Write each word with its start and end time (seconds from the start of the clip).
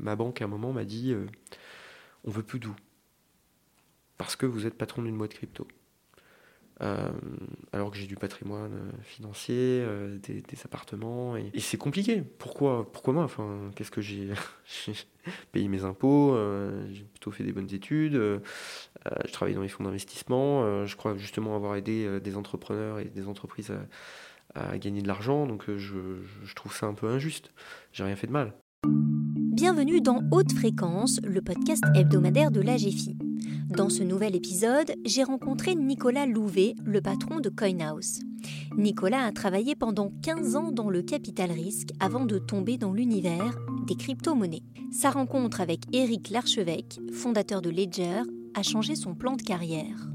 ma 0.00 0.16
banque 0.16 0.42
à 0.42 0.46
un 0.46 0.48
moment 0.48 0.72
m'a 0.72 0.84
dit 0.84 1.14
on 2.24 2.30
veut 2.30 2.42
plus 2.42 2.58
d'où? 2.58 2.74
Parce 4.18 4.36
que 4.36 4.46
vous 4.46 4.66
êtes 4.66 4.74
patron 4.74 5.02
d'une 5.02 5.16
boîte 5.16 5.34
crypto. 5.34 5.66
Euh, 6.82 7.10
alors 7.72 7.90
que 7.90 7.98
j'ai 7.98 8.06
du 8.06 8.16
patrimoine 8.16 8.72
euh, 8.72 9.02
financier, 9.02 9.54
euh, 9.56 10.16
des, 10.18 10.42
appartements. 10.64 11.36
Et, 11.36 11.52
c'est 11.58 11.76
compliqué. 11.76 12.22
Pourquoi, 12.22 12.90
pourquoi 12.90 13.12
moi? 13.12 13.24
Enfin, 13.24 13.70
Qu'est-ce 13.76 13.90
que 13.90 14.00
j'ai 14.00 14.30
payé 15.52 15.68
mes 15.68 15.84
impôts, 15.84 16.36
j'ai 16.90 17.04
plutôt 17.04 17.30
fait 17.30 17.44
des 17.44 17.52
bonnes 17.52 17.72
études, 17.72 18.14
je 18.14 19.32
travaille 19.32 19.54
dans 19.54 19.62
les 19.62 19.68
fonds 19.68 19.84
d'investissement, 19.84 20.86
je 20.86 20.96
crois 20.96 21.16
justement 21.16 21.54
avoir 21.54 21.76
aidé 21.76 22.20
des 22.20 22.36
entrepreneurs 22.36 22.98
et 22.98 23.04
des 23.04 23.28
entreprises 23.28 23.72
à, 24.54 24.78
gagner 24.78 25.02
de 25.02 25.08
l'argent, 25.08 25.46
donc 25.46 25.64
je, 25.70 25.98
je 26.42 26.54
trouve 26.54 26.74
ça 26.74 26.86
un 26.86 26.94
peu 26.94 27.08
injuste. 27.08 27.52
J'ai 27.92 28.04
rien 28.04 28.16
fait 28.16 28.26
de 28.26 28.32
mal. 28.32 28.54
Bienvenue 29.60 30.00
dans 30.00 30.22
Haute 30.30 30.54
Fréquence, 30.54 31.20
le 31.22 31.42
podcast 31.42 31.84
hebdomadaire 31.94 32.50
de 32.50 32.62
l'AGFI. 32.62 33.14
Dans 33.68 33.90
ce 33.90 34.02
nouvel 34.02 34.34
épisode, 34.34 34.94
j'ai 35.04 35.22
rencontré 35.22 35.74
Nicolas 35.74 36.24
Louvet, 36.24 36.76
le 36.82 37.02
patron 37.02 37.40
de 37.40 37.50
CoinHouse. 37.50 38.20
Nicolas 38.78 39.26
a 39.26 39.32
travaillé 39.32 39.74
pendant 39.74 40.10
15 40.22 40.56
ans 40.56 40.72
dans 40.72 40.88
le 40.88 41.02
capital 41.02 41.50
risque 41.50 41.90
avant 42.00 42.24
de 42.24 42.38
tomber 42.38 42.78
dans 42.78 42.94
l'univers 42.94 43.54
des 43.86 43.96
crypto-monnaies. 43.96 44.62
Sa 44.92 45.10
rencontre 45.10 45.60
avec 45.60 45.80
Eric 45.92 46.30
Larchevêque, 46.30 46.98
fondateur 47.12 47.60
de 47.60 47.68
Ledger, 47.68 48.22
a 48.54 48.62
changé 48.62 48.94
son 48.94 49.14
plan 49.14 49.36
de 49.36 49.42
carrière. 49.42 50.08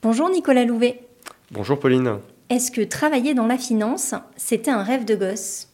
Bonjour 0.00 0.30
Nicolas 0.30 0.64
Louvet. 0.64 1.08
Bonjour 1.50 1.76
Pauline. 1.76 2.20
Est-ce 2.50 2.72
que 2.72 2.80
travailler 2.80 3.32
dans 3.32 3.46
la 3.46 3.56
finance, 3.56 4.12
c'était 4.36 4.72
un 4.72 4.82
rêve 4.82 5.04
de 5.04 5.14
gosse? 5.14 5.68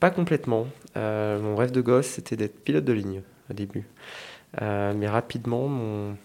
Pas 0.00 0.08
complètement. 0.08 0.66
Euh, 0.96 1.38
mon 1.38 1.56
rêve 1.56 1.72
de 1.72 1.82
gosse, 1.82 2.06
c'était 2.06 2.36
d'être 2.36 2.64
pilote 2.64 2.86
de 2.86 2.94
ligne 2.94 3.22
au 3.50 3.52
début. 3.52 3.86
Euh, 4.62 4.94
mais 4.96 5.06
rapidement, 5.06 5.68
mon, 5.68 6.16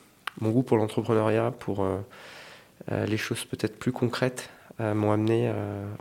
goût 0.41 0.63
pour 0.63 0.77
l'entrepreneuriat, 0.77 1.51
pour 1.51 1.83
euh, 1.83 1.97
les 3.05 3.17
choses 3.17 3.43
peut-être 3.43 3.77
plus 3.77 3.91
concrètes, 3.91 4.49
m'ont 4.79 5.11
amené 5.11 5.51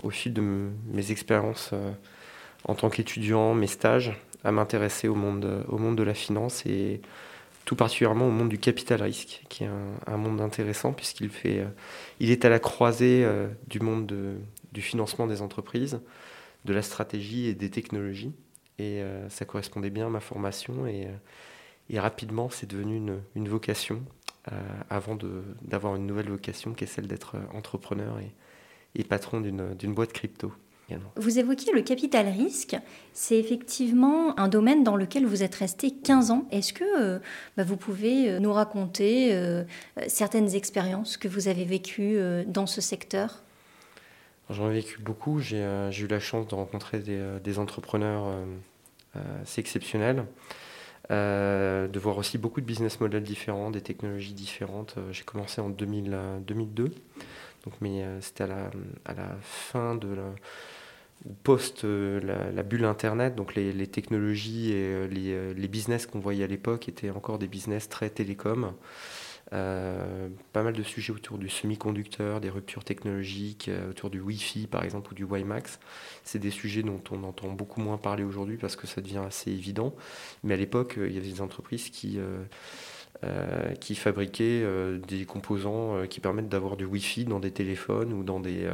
au 0.02 0.10
fil 0.10 0.34
de 0.34 0.42
mes 0.92 1.10
expériences 1.10 1.72
en 2.68 2.74
tant 2.74 2.90
qu'étudiant, 2.90 3.54
mes 3.54 3.68
stages, 3.68 4.12
à 4.44 4.52
m'intéresser 4.52 5.08
au 5.08 5.14
monde, 5.14 5.64
au 5.68 5.78
monde 5.78 5.96
de 5.96 6.02
la 6.02 6.12
finance 6.12 6.66
et 6.66 7.00
tout 7.66 7.76
particulièrement 7.76 8.28
au 8.28 8.30
monde 8.30 8.48
du 8.48 8.58
capital 8.58 9.02
risque, 9.02 9.42
qui 9.50 9.64
est 9.64 9.70
un, 10.06 10.16
monde 10.16 10.40
intéressant 10.40 10.94
puisqu'il 10.94 11.28
fait, 11.28 11.66
il 12.20 12.30
est 12.30 12.46
à 12.46 12.48
la 12.48 12.58
croisée 12.58 13.26
du 13.68 13.80
monde 13.80 14.10
du 14.72 14.82
financement 14.82 15.26
des 15.26 15.42
entreprises, 15.42 16.00
de 16.64 16.72
la 16.72 16.82
stratégie 16.82 17.46
et 17.46 17.54
des 17.54 17.70
technologies. 17.70 18.32
Et 18.78 19.00
euh, 19.00 19.28
ça 19.30 19.44
correspondait 19.44 19.90
bien 19.90 20.06
à 20.06 20.10
ma 20.10 20.20
formation. 20.20 20.86
Et, 20.86 21.06
euh, 21.06 22.00
rapidement, 22.00 22.50
c'est 22.50 22.68
devenu 22.68 22.96
une, 23.34 23.48
vocation 23.48 24.02
euh, 24.52 24.60
avant 24.90 25.16
d'avoir 25.62 25.96
une 25.96 26.06
nouvelle 26.06 26.28
vocation 26.28 26.74
qui 26.74 26.84
est 26.84 26.86
celle 26.86 27.06
d'être 27.06 27.36
entrepreneur 27.54 28.18
et, 28.94 29.04
patron 29.04 29.40
d'une 29.40 29.94
boîte 29.94 30.12
crypto. 30.12 30.52
Vous 31.16 31.38
évoquiez 31.38 31.72
le 31.72 31.82
capital 31.82 32.28
risque. 32.28 32.76
C'est 33.12 33.38
effectivement 33.38 34.38
un 34.38 34.48
domaine 34.48 34.84
dans 34.84 34.96
lequel 34.96 35.26
vous 35.26 35.42
êtes 35.42 35.54
resté 35.56 35.90
15 35.90 36.30
ans. 36.30 36.46
Est-ce 36.50 36.72
que 36.72 37.20
bah, 37.56 37.64
vous 37.64 37.76
pouvez 37.76 38.38
nous 38.38 38.52
raconter 38.52 39.36
certaines 40.06 40.54
expériences 40.54 41.16
que 41.16 41.26
vous 41.26 41.48
avez 41.48 41.64
vécues 41.64 42.18
dans 42.46 42.66
ce 42.66 42.80
secteur? 42.80 43.42
J'en 44.48 44.70
ai 44.70 44.74
vécu 44.74 45.00
beaucoup. 45.00 45.40
J'ai 45.40 45.58
eu 45.58 46.06
la 46.06 46.20
chance 46.20 46.46
de 46.46 46.54
rencontrer 46.54 47.00
des, 47.00 47.58
entrepreneurs 47.58 48.26
assez 49.42 49.60
exceptionnels. 49.60 50.24
Euh, 51.12 51.86
de 51.86 51.98
voir 52.00 52.18
aussi 52.18 52.36
beaucoup 52.36 52.60
de 52.60 52.66
business 52.66 52.98
models 52.98 53.22
différents, 53.22 53.70
des 53.70 53.80
technologies 53.80 54.32
différentes. 54.32 54.94
Euh, 54.98 55.12
j'ai 55.12 55.22
commencé 55.22 55.60
en 55.60 55.68
2000, 55.68 56.18
2002, 56.44 56.86
donc, 57.64 57.74
mais 57.80 58.02
euh, 58.02 58.20
c'était 58.20 58.42
à 58.42 58.48
la, 58.48 58.70
à 59.04 59.14
la, 59.14 59.28
fin 59.40 59.94
de 59.94 60.08
la, 60.08 60.24
post 61.42 61.84
la, 61.84 62.62
bulle 62.62 62.84
Internet, 62.84 63.34
donc 63.34 63.54
les, 63.54 63.86
technologies 63.86 64.72
et 64.72 65.08
les, 65.08 65.54
les 65.54 65.68
business 65.68 66.06
qu'on 66.06 66.20
voyait 66.20 66.44
à 66.44 66.46
l'époque 66.46 66.88
étaient 66.88 67.10
encore 67.10 67.38
des 67.38 67.48
business 67.48 67.88
très 67.88 68.10
télécom. 68.10 68.72
Euh, 69.52 70.28
pas 70.52 70.64
mal 70.64 70.72
de 70.72 70.82
sujets 70.82 71.12
autour 71.12 71.38
du 71.38 71.48
semi-conducteur, 71.48 72.40
des 72.40 72.50
ruptures 72.50 72.82
technologiques, 72.82 73.68
euh, 73.68 73.90
autour 73.90 74.10
du 74.10 74.20
Wi-Fi 74.20 74.66
par 74.66 74.82
exemple 74.82 75.12
ou 75.12 75.14
du 75.14 75.24
WiMAX. 75.24 75.78
C'est 76.24 76.40
des 76.40 76.50
sujets 76.50 76.82
dont 76.82 77.02
on 77.12 77.22
entend 77.22 77.52
beaucoup 77.52 77.80
moins 77.80 77.96
parler 77.96 78.24
aujourd'hui 78.24 78.56
parce 78.56 78.74
que 78.74 78.88
ça 78.88 79.00
devient 79.00 79.22
assez 79.24 79.52
évident. 79.52 79.94
Mais 80.42 80.54
à 80.54 80.56
l'époque, 80.56 80.98
euh, 80.98 81.08
il 81.08 81.14
y 81.14 81.18
avait 81.18 81.30
des 81.30 81.40
entreprises 81.40 81.90
qui, 81.90 82.18
qui 83.80 83.94
fabriquaient 83.94 84.64
des 85.08 85.24
composants 85.24 86.06
qui 86.08 86.20
permettent 86.20 86.48
d'avoir 86.48 86.76
du 86.76 86.84
Wi-Fi 86.84 87.24
dans 87.24 87.40
des 87.40 87.50
téléphones 87.50 88.12
ou 88.12 88.22
dans 88.22 88.40
des, 88.40 88.68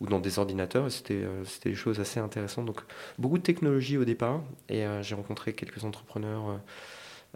ou 0.00 0.06
dans 0.06 0.20
des 0.20 0.38
ordinateurs. 0.38 0.90
C'était 0.90 1.24
des 1.64 1.74
choses 1.74 2.00
assez 2.00 2.18
intéressantes. 2.18 2.66
Donc 2.66 2.80
beaucoup 3.18 3.38
de 3.38 3.42
technologie 3.42 3.98
au 3.98 4.04
départ. 4.04 4.42
Et 4.68 4.84
j'ai 5.02 5.14
rencontré 5.14 5.52
quelques 5.52 5.84
entrepreneurs 5.84 6.60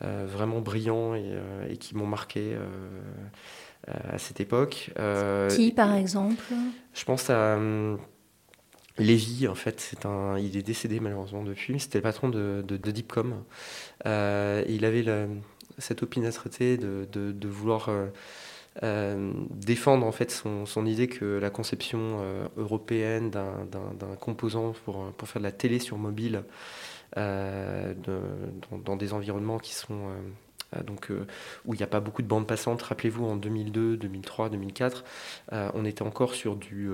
euh, 0.04 0.26
vraiment 0.30 0.60
brillants 0.60 1.16
et, 1.16 1.24
euh, 1.24 1.74
qui 1.74 1.96
m'ont 1.96 2.06
marqué 2.06 2.52
euh, 2.52 2.68
à 4.12 4.18
cette 4.18 4.40
époque. 4.40 4.90
qui, 5.50 5.72
par 5.72 5.94
exemple? 5.94 6.44
Je 6.94 7.04
pense 7.04 7.30
à. 7.30 7.56
Hum, 7.56 7.98
Lévy, 9.00 9.46
en 9.46 9.54
fait, 9.54 9.80
c'est 9.80 10.06
un, 10.06 10.36
il 10.38 10.56
est 10.56 10.62
décédé 10.62 10.98
malheureusement 10.98 11.44
depuis, 11.44 11.78
c'était 11.78 11.98
le 11.98 12.02
patron 12.02 12.28
de, 12.28 12.64
de, 12.66 12.90
Deepcom. 12.90 13.44
il 14.04 14.84
avait 14.84 15.28
cette 15.78 16.02
opiniâtreté 16.02 16.76
de, 16.76 17.06
de, 17.12 17.48
vouloir 17.48 17.90
défendre 18.82 20.06
en 20.06 20.12
fait 20.12 20.30
son, 20.30 20.86
idée 20.86 21.08
que 21.08 21.38
la 21.38 21.50
conception 21.50 22.20
européenne 22.56 23.30
d'un 23.30 24.14
composant 24.20 24.72
pour, 24.84 25.12
faire 25.24 25.40
de 25.40 25.46
la 25.46 25.52
télé 25.52 25.78
sur 25.78 25.98
mobile 25.98 26.42
euh, 27.16 27.94
dans, 28.84 28.96
des 28.96 29.14
environnements 29.14 29.58
qui 29.58 29.74
sont 29.74 29.94
euh, 29.94 30.20
donc 30.84 31.10
euh, 31.10 31.26
où 31.64 31.74
il 31.74 31.78
n'y 31.78 31.82
a 31.82 31.88
pas 31.88 32.00
beaucoup 32.00 32.22
de 32.22 32.26
bandes 32.26 32.46
passantes. 32.46 32.82
Rappelez-vous, 32.82 33.24
en 33.24 33.36
2002, 33.36 33.96
2003, 33.96 34.50
2004, 34.50 35.04
on 35.52 35.84
était 35.84 36.02
encore 36.02 36.34
sur 36.34 36.56
du 36.56 36.90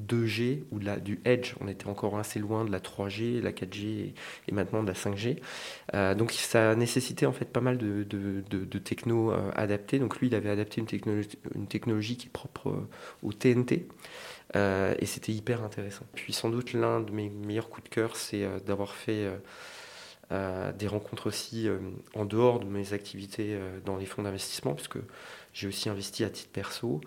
2G 0.00 0.64
ou 0.70 0.78
la, 0.78 0.96
du 0.98 1.20
Edge. 1.24 1.54
On 1.60 1.68
était 1.68 1.88
encore 1.88 2.18
assez 2.18 2.38
loin 2.38 2.64
de 2.64 2.70
la 2.70 2.80
3G, 2.80 3.40
la 3.40 3.52
4G 3.52 4.12
et, 4.48 4.52
maintenant 4.52 4.82
de 4.82 4.88
la 4.88 4.94
5G. 4.94 5.38
donc 6.16 6.32
ça 6.32 6.74
nécessitait 6.74 7.26
en 7.26 7.32
fait 7.32 7.46
pas 7.46 7.60
mal 7.60 7.78
de, 7.78 8.04
de, 8.04 8.42
de, 8.48 8.78
techno 8.78 9.32
adaptés. 9.54 9.98
Donc 9.98 10.18
lui, 10.18 10.28
il 10.28 10.34
avait 10.34 10.50
adapté 10.50 10.80
une 10.80 11.66
technologie, 11.66 12.16
qui 12.16 12.26
est 12.26 12.30
propre 12.30 12.86
au 13.22 13.32
TNT. 13.32 13.86
Euh, 14.56 14.94
et 14.98 15.06
c'était 15.06 15.32
hyper 15.32 15.62
intéressant. 15.62 16.04
Puis 16.14 16.32
sans 16.32 16.50
doute 16.50 16.72
l'un 16.72 17.00
de 17.00 17.12
mes 17.12 17.28
meilleurs 17.28 17.68
coups 17.68 17.88
de 17.88 17.94
cœur, 17.94 18.16
c'est 18.16 18.44
euh, 18.44 18.58
d'avoir 18.60 18.94
fait 18.94 19.24
euh, 19.26 19.36
des 20.30 20.86
rencontres 20.86 21.26
aussi 21.26 21.68
en 22.14 22.24
dehors 22.24 22.60
de 22.60 22.66
mes 22.66 22.92
activités 22.92 23.58
dans 23.84 23.96
les 23.96 24.06
fonds 24.06 24.22
d'investissement, 24.22 24.74
puisque 24.74 24.98
j'ai 25.52 25.66
aussi 25.66 25.88
investi 25.88 26.22
à 26.22 26.30
titre 26.30 26.50
perso 26.52 27.00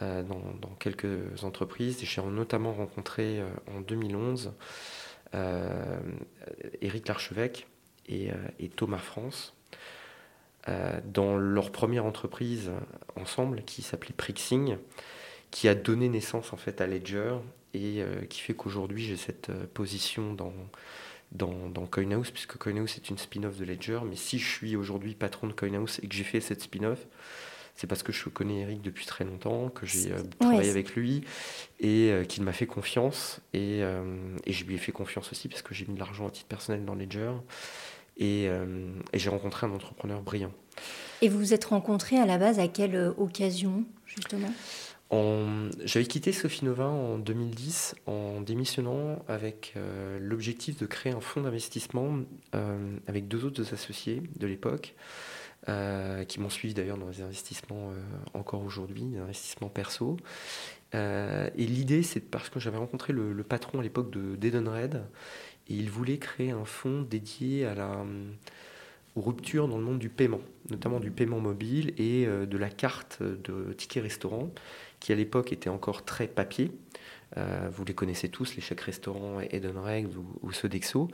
dans, 0.00 0.74
quelques 0.80 1.44
entreprises. 1.44 2.00
J'ai 2.02 2.22
notamment 2.22 2.72
rencontré 2.72 3.40
en 3.72 3.80
2011 3.80 4.52
Éric 6.82 7.06
Larchevêque 7.06 7.68
et, 8.08 8.30
et 8.58 8.68
Thomas 8.68 8.98
France. 8.98 9.54
dans 11.04 11.36
leur 11.36 11.70
première 11.70 12.04
entreprise 12.04 12.72
ensemble 13.14 13.62
qui 13.62 13.82
s'appelait 13.82 14.14
Prixing, 14.16 14.76
qui 15.50 15.68
a 15.68 15.74
donné 15.74 16.08
naissance 16.08 16.52
en 16.52 16.56
fait 16.56 16.80
à 16.80 16.86
Ledger 16.86 17.36
et 17.74 18.02
euh, 18.02 18.24
qui 18.26 18.40
fait 18.40 18.54
qu'aujourd'hui 18.54 19.04
j'ai 19.04 19.16
cette 19.16 19.50
euh, 19.50 19.66
position 19.72 20.34
dans, 20.34 20.52
dans, 21.32 21.68
dans 21.68 21.86
CoinHouse, 21.86 22.30
puisque 22.30 22.56
CoinHouse 22.56 22.96
est 22.96 23.10
une 23.10 23.18
spin-off 23.18 23.56
de 23.56 23.64
Ledger. 23.64 24.00
Mais 24.08 24.16
si 24.16 24.38
je 24.38 24.46
suis 24.46 24.76
aujourd'hui 24.76 25.14
patron 25.14 25.46
de 25.46 25.52
CoinHouse 25.52 26.00
et 26.02 26.08
que 26.08 26.14
j'ai 26.14 26.24
fait 26.24 26.40
cette 26.40 26.62
spin-off, 26.62 27.06
c'est 27.74 27.86
parce 27.86 28.02
que 28.02 28.12
je 28.12 28.28
connais 28.30 28.60
Eric 28.60 28.80
depuis 28.80 29.04
très 29.04 29.24
longtemps, 29.24 29.68
que 29.68 29.84
j'ai 29.84 30.12
euh, 30.12 30.22
travaillé 30.38 30.70
avec 30.70 30.94
lui 30.94 31.24
et 31.78 32.10
qu'il 32.26 32.42
m'a 32.42 32.54
fait 32.54 32.66
confiance. 32.66 33.40
Et, 33.52 33.80
et, 33.80 34.52
je 34.52 34.64
lui 34.64 34.76
ai 34.76 34.78
fait 34.78 34.92
confiance 34.92 35.30
aussi 35.30 35.48
parce 35.48 35.60
que 35.60 35.74
j'ai 35.74 35.84
mis 35.84 35.94
de 35.94 35.98
l'argent 35.98 36.26
à 36.26 36.30
titre 36.30 36.48
personnel 36.48 36.86
dans 36.86 36.94
Ledger. 36.94 37.32
Et, 38.16 38.44
et 38.44 39.18
j'ai 39.18 39.28
rencontré 39.28 39.66
un 39.66 39.72
entrepreneur 39.72 40.22
brillant. 40.22 40.52
Et 41.20 41.28
vous 41.28 41.38
vous 41.38 41.52
êtes 41.52 41.66
rencontrés 41.66 42.16
à 42.18 42.24
la 42.24 42.38
base 42.38 42.58
à 42.58 42.68
quelle 42.68 43.12
occasion, 43.18 43.84
justement? 44.06 44.50
J'avais 45.10 46.06
quitté 46.06 46.32
Sophie 46.32 46.64
Nova 46.64 46.86
en 46.86 47.18
2010 47.18 47.94
en 48.06 48.40
démissionnant 48.40 49.24
avec 49.28 49.72
euh, 49.76 50.18
l'objectif 50.20 50.78
de 50.78 50.86
créer 50.86 51.12
un 51.12 51.20
fonds 51.20 51.42
d'investissement 51.42 52.18
euh, 52.54 52.96
avec 53.06 53.28
deux 53.28 53.44
autres 53.44 53.72
associés 53.72 54.22
de 54.36 54.46
l'époque 54.46 54.94
qui 56.28 56.38
m'ont 56.38 56.50
suivi 56.50 56.74
d'ailleurs 56.74 56.96
dans 56.96 57.08
les 57.08 57.22
investissements 57.22 57.90
encore 58.34 58.62
aujourd'hui, 58.62 59.02
des 59.02 59.18
investissements 59.18 59.68
perso. 59.68 60.16
et 60.92 61.50
l'idée, 61.56 62.04
c'est 62.04 62.20
parce 62.20 62.50
que 62.50 62.60
j'avais 62.60 62.76
rencontré 62.76 63.12
le, 63.12 63.32
le, 63.32 63.42
patron 63.42 63.80
à 63.80 63.82
l'époque 63.82 64.12
de 64.12 64.36
d'Edenred, 64.36 65.02
et 65.68 65.74
il 65.74 65.90
voulait 65.90 66.18
créer 66.18 66.52
un 66.52 66.64
fonds 66.64 67.02
dédié 67.02 67.64
à 67.66 67.74
la 67.74 68.04
aux 69.16 69.22
ruptures 69.22 69.66
dans 69.66 69.78
le 69.78 69.82
monde 69.82 69.98
du 69.98 70.08
paiement, 70.08 70.42
notamment 70.70 71.00
du 71.00 71.10
paiement 71.10 71.40
mobile 71.40 71.94
et 71.98 72.26
de 72.26 72.58
la 72.58 72.68
carte 72.68 73.24
de 73.24 73.72
ticket 73.72 74.00
restaurant, 74.00 74.52
qui 75.00 75.12
à 75.12 75.14
l'époque 75.14 75.52
était 75.52 75.70
encore 75.70 76.04
très 76.04 76.26
papier. 76.26 76.72
Euh, 77.36 77.68
vous 77.72 77.84
les 77.84 77.94
connaissez 77.94 78.28
tous, 78.28 78.54
les 78.54 78.62
chèques 78.62 78.82
restaurants 78.82 79.40
Edenred 79.40 80.14
ou, 80.16 80.24
ou 80.42 80.52
ceux 80.52 80.68
d'Exo. 80.68 81.08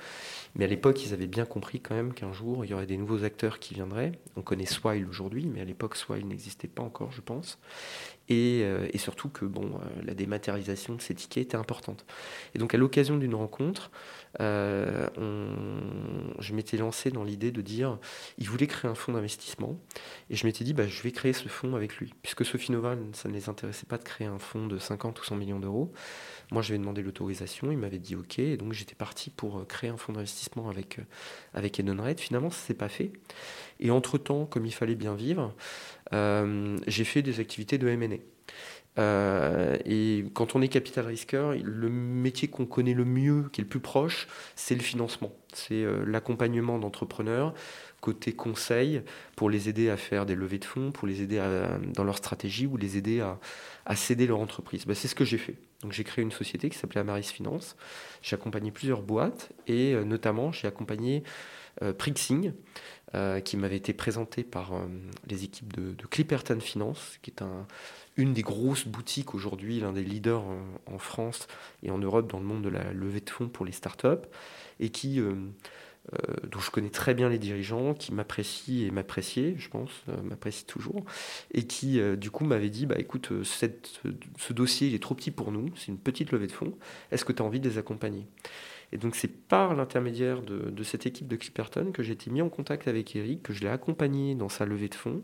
Mais 0.54 0.64
à 0.64 0.68
l'époque, 0.68 1.04
ils 1.04 1.14
avaient 1.14 1.26
bien 1.26 1.46
compris 1.46 1.80
quand 1.80 1.94
même 1.94 2.12
qu'un 2.12 2.32
jour, 2.32 2.64
il 2.64 2.70
y 2.70 2.74
aurait 2.74 2.86
des 2.86 2.98
nouveaux 2.98 3.24
acteurs 3.24 3.58
qui 3.58 3.74
viendraient. 3.74 4.12
On 4.36 4.42
connaît 4.42 4.66
Swile 4.66 5.06
aujourd'hui, 5.08 5.46
mais 5.46 5.60
à 5.60 5.64
l'époque, 5.64 5.96
Swile 5.96 6.26
n'existait 6.26 6.68
pas 6.68 6.82
encore, 6.82 7.12
je 7.12 7.22
pense. 7.22 7.58
Et, 8.28 8.62
euh, 8.62 8.86
et 8.92 8.98
surtout 8.98 9.28
que 9.28 9.44
bon, 9.44 9.64
euh, 9.64 10.02
la 10.04 10.14
dématérialisation 10.14 10.94
de 10.94 11.02
ces 11.02 11.14
tickets 11.14 11.42
était 11.42 11.56
importante. 11.56 12.06
Et 12.54 12.58
donc, 12.58 12.74
à 12.74 12.78
l'occasion 12.78 13.16
d'une 13.16 13.34
rencontre, 13.34 13.90
euh, 14.40 15.08
je 16.38 16.54
m'étais 16.54 16.76
lancé 16.76 17.10
dans 17.10 17.24
l'idée 17.24 17.50
de 17.50 17.60
dire, 17.60 17.98
il 18.38 18.48
voulait 18.48 18.68
créer 18.68 18.90
un 18.90 18.94
fonds 18.94 19.12
d'investissement, 19.12 19.78
et 20.30 20.36
je 20.36 20.46
m'étais 20.46 20.64
dit, 20.64 20.72
bah, 20.72 20.86
je 20.86 21.02
vais 21.02 21.10
créer 21.10 21.32
ce 21.32 21.48
fonds 21.48 21.74
avec 21.74 21.96
lui, 21.96 22.14
puisque 22.22 22.44
Sophie 22.44 22.72
Noval, 22.72 22.98
ça 23.12 23.28
ne 23.28 23.34
les 23.34 23.48
intéressait 23.48 23.86
pas 23.86 23.98
de 23.98 24.04
créer 24.04 24.26
un 24.26 24.38
fonds 24.38 24.66
de 24.66 24.78
50 24.78 25.20
ou 25.20 25.24
100 25.24 25.36
millions 25.36 25.60
d'euros. 25.60 25.92
Moi, 26.52 26.62
je 26.62 26.72
vais 26.72 26.78
demander 26.78 27.02
l'autorisation, 27.02 27.72
il 27.72 27.78
m'avait 27.78 27.98
dit 27.98 28.14
OK, 28.14 28.38
et 28.38 28.56
donc 28.56 28.72
j'étais 28.72 28.94
parti 28.94 29.30
pour 29.30 29.66
créer 29.66 29.90
un 29.90 29.96
fonds 29.96 30.12
d'investissement 30.12 30.68
avec, 30.68 30.98
avec 31.54 31.80
Edenred. 31.80 32.20
Finalement, 32.20 32.50
ça 32.50 32.66
s'est 32.66 32.74
pas 32.74 32.88
fait. 32.88 33.12
Et 33.80 33.90
entre-temps, 33.90 34.46
comme 34.46 34.64
il 34.66 34.72
fallait 34.72 34.94
bien 34.94 35.14
vivre, 35.14 35.54
j'ai 36.12 37.04
fait 37.04 37.22
des 37.22 37.40
activités 37.40 37.78
de 37.78 37.88
M&A. 37.88 38.21
Euh, 38.98 39.78
et 39.86 40.24
quand 40.34 40.54
on 40.54 40.62
est 40.62 40.68
capital 40.68 41.06
risqueur, 41.06 41.54
le 41.54 41.88
métier 41.88 42.48
qu'on 42.48 42.66
connaît 42.66 42.94
le 42.94 43.04
mieux, 43.04 43.48
qui 43.52 43.60
est 43.60 43.64
le 43.64 43.68
plus 43.68 43.80
proche, 43.80 44.28
c'est 44.54 44.74
le 44.74 44.82
financement. 44.82 45.32
C'est 45.52 45.82
euh, 45.82 46.04
l'accompagnement 46.06 46.78
d'entrepreneurs 46.78 47.54
côté 48.00 48.32
conseil 48.32 49.02
pour 49.36 49.48
les 49.48 49.68
aider 49.68 49.88
à 49.88 49.96
faire 49.96 50.26
des 50.26 50.34
levées 50.34 50.58
de 50.58 50.64
fonds, 50.64 50.90
pour 50.90 51.06
les 51.06 51.22
aider 51.22 51.40
dans 51.94 52.02
leur 52.02 52.16
stratégie 52.16 52.66
ou 52.66 52.76
les 52.76 52.96
aider 52.96 53.20
à, 53.20 53.38
céder 53.94 54.26
leur 54.26 54.40
entreprise. 54.40 54.86
Ben, 54.86 54.96
c'est 54.96 55.06
ce 55.06 55.14
que 55.14 55.24
j'ai 55.24 55.38
fait. 55.38 55.54
Donc 55.82 55.92
j'ai 55.92 56.02
créé 56.02 56.24
une 56.24 56.32
société 56.32 56.68
qui 56.68 56.76
s'appelait 56.76 57.00
Amaris 57.00 57.22
Finance. 57.22 57.76
J'ai 58.20 58.34
accompagné 58.34 58.72
plusieurs 58.72 59.02
boîtes 59.02 59.50
et 59.68 59.94
euh, 59.94 60.02
notamment 60.02 60.50
j'ai 60.50 60.66
accompagné 60.66 61.22
Prixing, 61.96 62.52
qui 63.44 63.56
m'avait 63.56 63.78
été 63.78 63.94
présenté 63.94 64.44
par 64.44 64.72
les 65.26 65.44
équipes 65.44 65.72
de, 65.72 65.94
de 65.94 66.06
Clipperton 66.06 66.60
Finance, 66.60 67.18
qui 67.22 67.30
est 67.30 67.40
un, 67.40 67.66
une 68.16 68.32
des 68.32 68.42
grosses 68.42 68.86
boutiques 68.86 69.34
aujourd'hui, 69.34 69.80
l'un 69.80 69.92
des 69.92 70.04
leaders 70.04 70.44
en, 70.86 70.98
France 70.98 71.46
et 71.82 71.90
en 71.90 71.98
Europe 71.98 72.30
dans 72.30 72.38
le 72.38 72.44
monde 72.44 72.62
de 72.62 72.68
la 72.68 72.92
levée 72.92 73.20
de 73.20 73.30
fonds 73.30 73.48
pour 73.48 73.64
les 73.64 73.72
startups, 73.72 74.28
et 74.80 74.90
qui, 74.90 75.20
euh, 75.20 75.34
euh, 76.12 76.34
dont 76.50 76.60
je 76.60 76.70
connais 76.70 76.90
très 76.90 77.14
bien 77.14 77.28
les 77.28 77.38
dirigeants, 77.38 77.94
qui 77.94 78.12
m'apprécient 78.12 78.86
et 78.86 78.90
m'appréciaient, 78.90 79.54
je 79.56 79.68
pense, 79.68 79.90
euh, 80.08 80.22
m'apprécient 80.22 80.66
toujours, 80.66 81.04
et 81.52 81.66
qui, 81.66 82.00
du 82.16 82.30
coup, 82.30 82.44
m'avait 82.44 82.70
dit, 82.70 82.86
bah 82.86 82.96
écoute, 82.98 83.30
ce 83.42 84.52
dossier, 84.52 84.88
il 84.88 84.94
est 84.94 85.02
trop 85.02 85.14
petit 85.14 85.30
pour 85.30 85.50
nous, 85.50 85.70
c'est 85.76 85.88
une 85.88 85.98
petite 85.98 86.32
levée 86.32 86.48
de 86.48 86.52
fonds, 86.52 86.76
est-ce 87.10 87.24
que 87.24 87.32
tu 87.32 87.42
as 87.42 87.44
envie 87.44 87.60
de 87.60 87.68
les 87.68 87.78
accompagner? 87.78 88.26
Et 88.94 88.98
donc 88.98 89.16
c'est 89.16 89.28
par 89.28 89.74
l'intermédiaire 89.74 90.42
de, 90.42 90.70
de, 90.70 90.82
cette 90.82 91.06
équipe 91.06 91.26
de 91.26 91.36
Clipperton 91.36 91.92
que 91.92 92.02
j'ai 92.02 92.12
été 92.12 92.30
mis 92.30 92.42
en 92.42 92.50
contact 92.50 92.88
avec 92.88 93.16
Eric, 93.16 93.42
que 93.42 93.54
je 93.54 93.62
l'ai 93.62 93.70
accompagné 93.70 94.34
dans 94.34 94.50
sa 94.50 94.66
levée 94.66 94.90
de 94.90 94.94
fonds, 94.94 95.22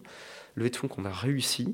levée 0.57 0.71
de 0.71 0.77
fonds 0.77 0.89
qu'on 0.89 1.05
a 1.05 1.13
réussi. 1.13 1.73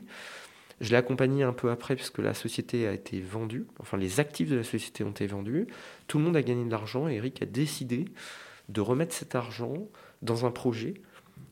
Je 0.81 0.91
l'ai 0.91 0.97
accompagné 0.97 1.43
un 1.43 1.53
peu 1.53 1.71
après 1.71 1.97
puisque 1.97 2.19
la 2.19 2.35
société 2.35 2.87
a 2.87 2.93
été 2.93 3.21
vendue, 3.21 3.67
enfin 3.79 3.97
les 3.97 4.21
actifs 4.21 4.51
de 4.51 4.57
la 4.57 4.65
société 4.65 5.05
ont 5.05 5.11
été 5.11 5.27
vendus, 5.27 5.67
tout 6.09 6.19
le 6.19 6.25
monde 6.25 6.37
a 6.37 6.43
gagné 6.43 6.65
de 6.65 6.71
l'argent 6.71 7.09
et 7.09 7.15
Eric 7.15 7.43
a 7.43 7.47
décidé 7.47 8.07
de 8.69 8.81
remettre 8.81 9.15
cet 9.15 9.35
argent 9.35 9.89
dans 10.23 10.47
un 10.47 10.51
projet 10.51 10.95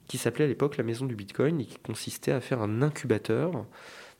qui 0.08 0.18
s'appelait 0.18 0.44
à 0.44 0.48
l'époque 0.48 0.76
la 0.76 0.84
maison 0.84 1.06
du 1.06 1.14
Bitcoin 1.14 1.60
et 1.60 1.64
qui 1.64 1.78
consistait 1.78 2.32
à 2.32 2.40
faire 2.40 2.60
un 2.60 2.82
incubateur 2.82 3.66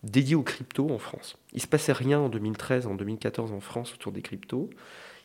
dédié 0.02 0.34
aux 0.34 0.42
cryptos 0.42 0.90
en 0.90 0.98
France. 0.98 1.38
Il 1.52 1.60
se 1.60 1.66
passait 1.66 1.92
rien 1.92 2.18
en 2.18 2.28
2013, 2.28 2.86
en 2.86 2.94
2014 2.94 3.52
en 3.52 3.60
France 3.60 3.94
autour 3.94 4.12
des 4.12 4.22
cryptos. 4.22 4.70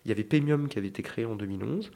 Il 0.06 0.10
y 0.10 0.12
avait 0.12 0.24
Paymium 0.24 0.70
qui 0.70 0.78
avait 0.78 0.88
été 0.88 1.04
créé 1.04 1.26
en 1.26 1.36
2011, 1.36 1.92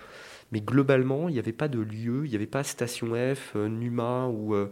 mais 0.52 0.60
globalement, 0.60 1.30
il 1.30 1.34
n'y 1.34 1.40
avait 1.40 1.54
pas 1.54 1.68
de 1.68 1.80
lieu, 1.80 2.26
il 2.26 2.30
n'y 2.30 2.36
avait 2.36 2.46
pas 2.46 2.64
Station 2.64 3.14
F, 3.36 3.54
euh, 3.56 3.70
Numa 3.70 4.28
ou, 4.28 4.54
euh, 4.54 4.70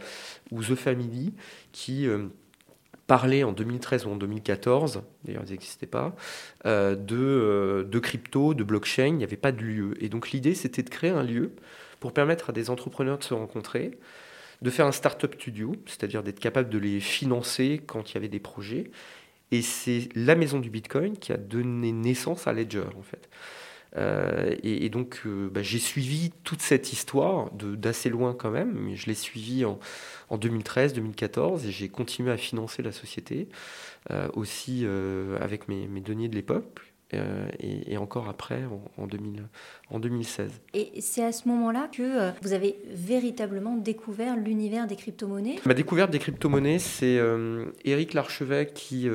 ou 0.51 0.61
The 0.61 0.75
Family 0.75 1.33
qui 1.71 2.07
euh, 2.07 2.27
parler 3.09 3.43
en 3.43 3.51
2013 3.51 4.05
ou 4.05 4.11
en 4.11 4.15
2014, 4.15 5.01
d'ailleurs 5.25 5.41
ils 5.47 5.51
n'existaient 5.51 5.87
pas, 5.87 6.15
euh, 6.67 6.95
de, 6.95 7.17
euh, 7.17 7.83
de 7.83 7.97
crypto, 7.97 8.53
de 8.53 8.63
blockchain, 8.63 9.07
il 9.07 9.17
n'y 9.17 9.23
avait 9.23 9.35
pas 9.35 9.51
de 9.51 9.63
lieu. 9.63 9.95
Et 9.99 10.09
donc 10.09 10.29
l'idée 10.29 10.53
c'était 10.53 10.83
de 10.83 10.89
créer 10.91 11.09
un 11.09 11.23
lieu 11.23 11.51
pour 11.99 12.13
permettre 12.13 12.51
à 12.51 12.53
des 12.53 12.69
entrepreneurs 12.69 13.17
de 13.17 13.23
se 13.23 13.33
rencontrer, 13.33 13.97
de 14.61 14.69
faire 14.69 14.85
un 14.85 14.91
startup 14.91 15.33
studio, 15.33 15.75
c'est-à-dire 15.87 16.21
d'être 16.21 16.39
capable 16.39 16.69
de 16.69 16.77
les 16.77 16.99
financer 16.99 17.81
quand 17.83 18.11
il 18.11 18.13
y 18.13 18.17
avait 18.17 18.27
des 18.27 18.39
projets. 18.39 18.91
Et 19.51 19.63
c'est 19.63 20.09
la 20.13 20.35
maison 20.35 20.59
du 20.59 20.69
Bitcoin 20.69 21.17
qui 21.17 21.33
a 21.33 21.37
donné 21.37 21.91
naissance 21.91 22.45
à 22.45 22.53
Ledger 22.53 22.83
en 22.95 23.01
fait. 23.01 23.27
Euh, 23.97 24.55
et, 24.63 24.89
donc, 24.89 25.21
euh, 25.25 25.49
bah, 25.49 25.63
j'ai 25.63 25.79
suivi 25.79 26.31
toute 26.43 26.61
cette 26.61 26.93
histoire 26.93 27.51
d'assez 27.53 28.09
loin 28.09 28.35
quand 28.37 28.51
même, 28.51 28.73
mais 28.73 28.95
je 28.95 29.07
l'ai 29.07 29.15
suivi 29.15 29.65
en, 29.65 29.79
2013, 30.37 30.93
2014, 30.93 31.65
et 31.65 31.71
j'ai 31.71 31.89
continué 31.89 32.31
à 32.31 32.37
financer 32.37 32.83
la 32.83 32.91
société 32.91 33.49
euh, 34.11 34.27
aussi 34.33 34.85
avec 35.41 35.67
mes, 35.67 35.87
deniers 36.01 36.29
de 36.29 36.35
l'époque. 36.35 36.79
Et, 37.11 37.97
encore 37.97 38.29
après, 38.29 38.61
en, 38.97 39.07
2000, 39.07 39.47
en 39.89 39.99
2016. 39.99 40.51
Et 40.75 41.01
c'est 41.01 41.23
à 41.23 41.31
ce 41.31 41.47
moment-là 41.47 41.89
que 41.91 42.31
vous 42.43 42.53
avez 42.53 42.77
véritablement 42.85 43.77
découvert 43.77 44.37
l'univers 44.37 44.85
des 44.85 44.95
crypto-monnaies? 44.95 45.55
Ma 45.65 45.73
découverte 45.73 46.11
des 46.11 46.19
crypto-monnaies, 46.19 46.77
c'est 46.77 47.19
Éric 47.83 48.13
Larchevêque 48.13 48.75
qui, 48.75 49.09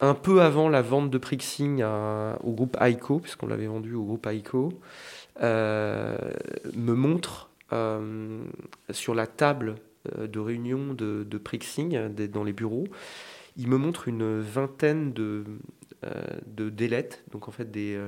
un 0.00 0.14
peu 0.14 0.42
avant 0.42 0.68
la 0.68 0.82
vente 0.82 1.10
de 1.10 1.18
Prixing 1.18 1.82
au 1.82 2.52
groupe 2.52 2.76
ICO, 2.80 3.20
puisqu'on 3.20 3.46
l'avait 3.46 3.66
vendu 3.66 3.94
au 3.94 4.04
groupe 4.04 4.28
ICO, 4.30 4.72
euh, 5.42 6.16
me 6.74 6.94
montre 6.94 7.50
euh, 7.72 8.42
sur 8.90 9.14
la 9.14 9.26
table 9.26 9.74
euh, 10.16 10.26
de 10.26 10.38
réunion 10.38 10.94
de, 10.94 11.38
Prixing 11.38 12.14
dans 12.28 12.44
les 12.44 12.52
bureaux, 12.52 12.86
il 13.56 13.68
me 13.68 13.76
montre 13.76 14.08
une 14.08 14.40
vingtaine 14.40 15.12
de, 15.12 15.44
de 16.46 16.70
donc 17.32 17.48
en 17.48 17.50
fait 17.50 17.70
des, 17.70 17.98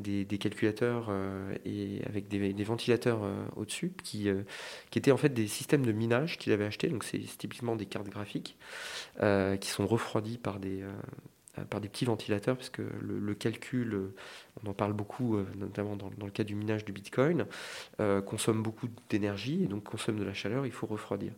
des, 0.00 0.38
calculateurs 0.38 1.06
euh, 1.10 1.54
et 1.64 2.02
avec 2.06 2.28
des, 2.28 2.64
ventilateurs 2.64 3.22
euh, 3.22 3.44
au-dessus 3.56 3.92
qui, 4.02 4.28
euh, 4.28 4.42
qui 4.90 4.98
étaient 4.98 5.12
en 5.12 5.16
fait 5.16 5.30
des 5.30 5.46
systèmes 5.46 5.84
de 5.84 5.92
minage 5.92 6.38
qu'il 6.38 6.52
avait 6.52 6.64
achetés. 6.64 6.88
Donc 6.88 7.04
c'est 7.04 7.20
typiquement 7.38 7.76
des 7.76 7.86
cartes 7.86 8.08
graphiques 8.08 8.56
qui 9.60 9.68
sont 9.68 9.86
refroidies 9.86 10.38
par 10.38 10.60
des, 10.60 10.82
par 11.68 11.80
des 11.80 11.88
petits 11.88 12.04
ventilateurs, 12.04 12.56
parce 12.56 12.70
que 12.70 12.82
le, 13.00 13.34
calcul, 13.34 14.12
on 14.62 14.70
en 14.70 14.72
parle 14.72 14.92
beaucoup, 14.92 15.36
notamment 15.56 15.96
dans, 15.96 16.10
le 16.24 16.30
cas 16.30 16.44
du 16.44 16.54
minage 16.54 16.84
du 16.84 16.92
Bitcoin, 16.92 17.46
consomme 18.26 18.62
beaucoup 18.62 18.88
d'énergie 19.08 19.64
et 19.64 19.66
donc 19.66 19.84
consomme 19.84 20.18
de 20.18 20.24
la 20.24 20.32
chaleur, 20.32 20.66
il 20.66 20.72
faut 20.72 20.86
refroidir. 20.86 21.32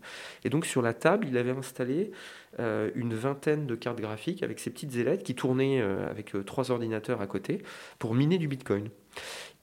Et 0.45 0.51
donc 0.51 0.67
sur 0.67 0.83
la 0.83 0.95
table, 0.95 1.27
il 1.29 1.37
avait 1.39 1.51
installé 1.51 2.13
euh, 2.61 2.91
une 2.95 3.15
vingtaine 3.15 3.67
de 3.67 3.75
cartes 3.75 4.01
graphiques 4.01 4.43
avec 4.43 4.59
ces 4.59 4.69
petites 4.69 4.95
ailettes 4.97 5.23
qui 5.23 5.35
tournaient 5.35 5.81
euh, 5.81 6.07
avec 6.11 6.35
euh, 6.35 6.43
trois 6.43 6.71
ordinateurs 6.71 7.23
à 7.23 7.27
côté 7.27 7.63
pour 7.99 8.15
miner 8.15 8.37
du 8.37 8.47
Bitcoin. 8.47 8.91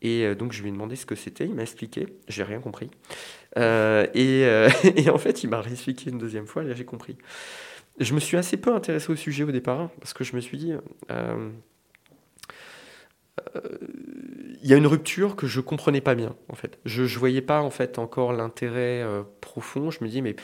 Et 0.02 0.34
donc 0.34 0.54
je 0.54 0.62
lui 0.62 0.70
ai 0.70 0.72
demandé 0.72 0.96
ce 0.96 1.06
que 1.06 1.16
c'était, 1.16 1.44
il 1.44 1.54
m'a 1.56 1.64
expliqué, 1.64 2.08
j'ai 2.30 2.44
rien 2.44 2.62
compris. 2.62 2.90
Et, 3.58 5.10
en 5.12 5.18
fait, 5.18 5.44
il 5.44 5.50
m'a 5.50 5.60
réexpliqué 5.60 6.10
une 6.10 6.18
deuxième 6.18 6.48
fois, 6.48 6.64
j'ai 6.72 6.86
compris. 6.86 7.18
Je 8.00 8.14
me 8.14 8.20
suis 8.20 8.38
assez 8.38 8.58
peu 8.58 8.74
intéressé 8.74 9.12
au 9.12 9.16
sujet 9.16 9.44
au 9.44 9.52
départ, 9.52 9.90
parce 10.00 10.14
que 10.14 10.24
je 10.24 10.36
me 10.36 10.42
suis 10.42 10.58
dit, 10.58 10.74
il 14.62 14.68
y 14.70 14.74
a 14.74 14.78
une 14.78 14.88
rupture 14.88 15.36
que 15.36 15.48
je 15.48 15.60
comprenais 15.60 16.02
pas 16.02 16.16
bien 16.16 16.36
en 16.50 16.56
fait. 16.56 16.80
Je, 16.86 17.04
ne 17.04 17.08
voyais 17.08 17.42
pas 17.42 17.62
en 17.62 17.70
fait 17.70 18.00
encore 18.00 18.34
l'intérêt 18.34 19.06
profond. 19.42 19.92
Je 19.92 20.04
me 20.04 20.10
dis 20.10 20.22
mais 20.22 20.36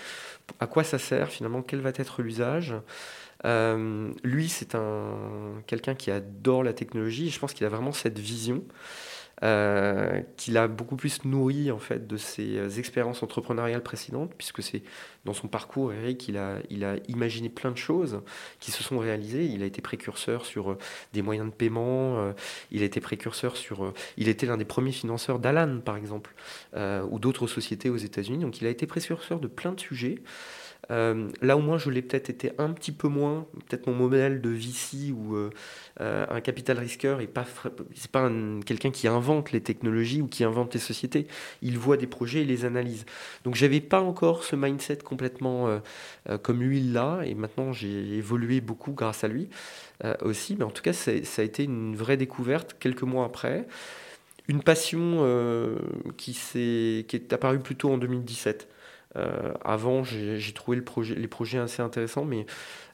à 0.59 0.67
quoi 0.67 0.83
ça 0.83 0.97
sert 0.99 1.29
finalement, 1.29 1.61
quel 1.61 1.81
va 1.81 1.91
être 1.95 2.21
l'usage? 2.21 2.75
Euh, 3.45 4.11
lui, 4.23 4.49
c'est 4.49 4.75
un 4.75 5.61
quelqu'un 5.67 5.95
qui 5.95 6.11
adore 6.11 6.63
la 6.63 6.73
technologie. 6.73 7.29
je 7.29 7.39
pense 7.39 7.53
qu'il 7.53 7.65
a 7.65 7.69
vraiment 7.69 7.91
cette 7.91 8.19
vision. 8.19 8.63
Euh, 9.43 10.21
qu'il 10.37 10.55
a 10.57 10.69
beaucoup 10.69 10.95
plus 10.95 11.25
nourri 11.25 11.69
en 11.69 11.77
fait 11.77 12.07
de 12.07 12.15
ses 12.15 12.57
euh, 12.57 12.69
expériences 12.69 13.21
entrepreneuriales 13.21 13.83
précédentes, 13.83 14.31
puisque 14.37 14.63
c'est 14.63 14.81
dans 15.25 15.33
son 15.33 15.49
parcours, 15.49 15.91
Eric, 15.91 16.29
il 16.29 16.37
a, 16.37 16.61
imaginé 17.09 17.49
plein 17.49 17.71
de 17.71 17.77
choses 17.77 18.21
qui 18.61 18.71
se 18.71 18.81
sont 18.81 18.97
réalisées. 18.97 19.45
Il 19.45 19.61
a 19.61 19.65
été 19.65 19.81
précurseur 19.81 20.45
sur 20.45 20.71
euh, 20.71 20.77
des 21.11 21.21
moyens 21.21 21.49
de 21.49 21.53
paiement, 21.53 22.33
il 22.71 22.81
a 22.81 22.85
été 22.85 23.01
précurseur 23.01 23.57
sur, 23.57 23.93
il 24.17 24.29
était 24.29 24.45
l'un 24.45 24.57
des 24.57 24.65
premiers 24.65 24.93
financeurs 24.93 25.39
d'Alan 25.39 25.79
par 25.83 25.97
exemple, 25.97 26.33
ou 26.75 27.19
d'autres 27.19 27.47
sociétés 27.47 27.89
aux 27.89 27.97
États-Unis. 27.97 28.39
Donc 28.39 28.61
il 28.61 28.67
a 28.67 28.69
été 28.69 28.87
précurseur 28.87 29.39
de 29.39 29.47
plein 29.47 29.73
de 29.73 29.79
sujets. 29.79 30.21
Euh, 30.91 31.29
là, 31.41 31.57
au 31.57 31.61
moins, 31.61 31.77
je 31.77 31.89
l'ai 31.89 32.01
peut-être 32.01 32.29
été 32.29 32.51
un 32.57 32.71
petit 32.71 32.91
peu 32.91 33.07
moins. 33.07 33.47
Peut-être 33.67 33.87
mon 33.87 33.93
modèle 33.93 34.41
de 34.41 34.49
VC 34.49 35.11
ou 35.11 35.35
euh, 35.35 35.49
euh, 36.01 36.25
un 36.29 36.41
capital 36.41 36.77
risqueur 36.77 37.17
n'est 37.19 37.27
pas, 37.27 37.45
pas 38.11 38.31
quelqu'un 38.65 38.91
qui 38.91 39.07
invente 39.07 39.51
les 39.51 39.61
technologies 39.61 40.21
ou 40.21 40.27
qui 40.27 40.43
invente 40.43 40.73
les 40.73 40.79
sociétés. 40.79 41.27
Il 41.61 41.77
voit 41.77 41.97
des 41.97 42.07
projets 42.07 42.41
et 42.41 42.45
les 42.45 42.65
analyse. 42.65 43.05
Donc, 43.43 43.55
j'avais 43.55 43.81
pas 43.81 44.01
encore 44.01 44.43
ce 44.43 44.55
mindset 44.55 44.97
complètement 44.97 45.81
comme 46.43 46.61
lui 46.61 46.81
là. 46.81 47.21
Et 47.25 47.33
maintenant, 47.33 47.73
j'ai 47.73 48.15
évolué 48.17 48.61
beaucoup 48.61 48.91
grâce 48.91 49.23
à 49.23 49.27
lui 49.27 49.49
aussi. 50.21 50.55
Mais 50.57 50.63
en 50.63 50.71
tout 50.71 50.81
cas, 50.81 50.93
ça 50.93 51.11
a 51.11 51.43
été 51.43 51.63
une 51.63 51.95
vraie 51.95 52.17
découverte 52.17 52.75
quelques 52.79 53.03
mois 53.03 53.25
après. 53.25 53.67
Une 54.47 54.61
passion 54.61 55.25
qui, 56.17 56.33
qui 56.33 57.15
est 57.15 57.33
apparue 57.33 57.59
plutôt 57.59 57.91
en 57.91 57.97
2017. 57.97 58.67
Euh, 59.17 59.53
avant, 59.63 60.03
j'ai 60.03 60.53
trouvé 60.53 60.77
le 60.77 60.83
projet, 60.83 61.15
les 61.15 61.27
projets 61.27 61.59
assez 61.59 61.81
intéressants, 61.81 62.25
mais 62.25 62.45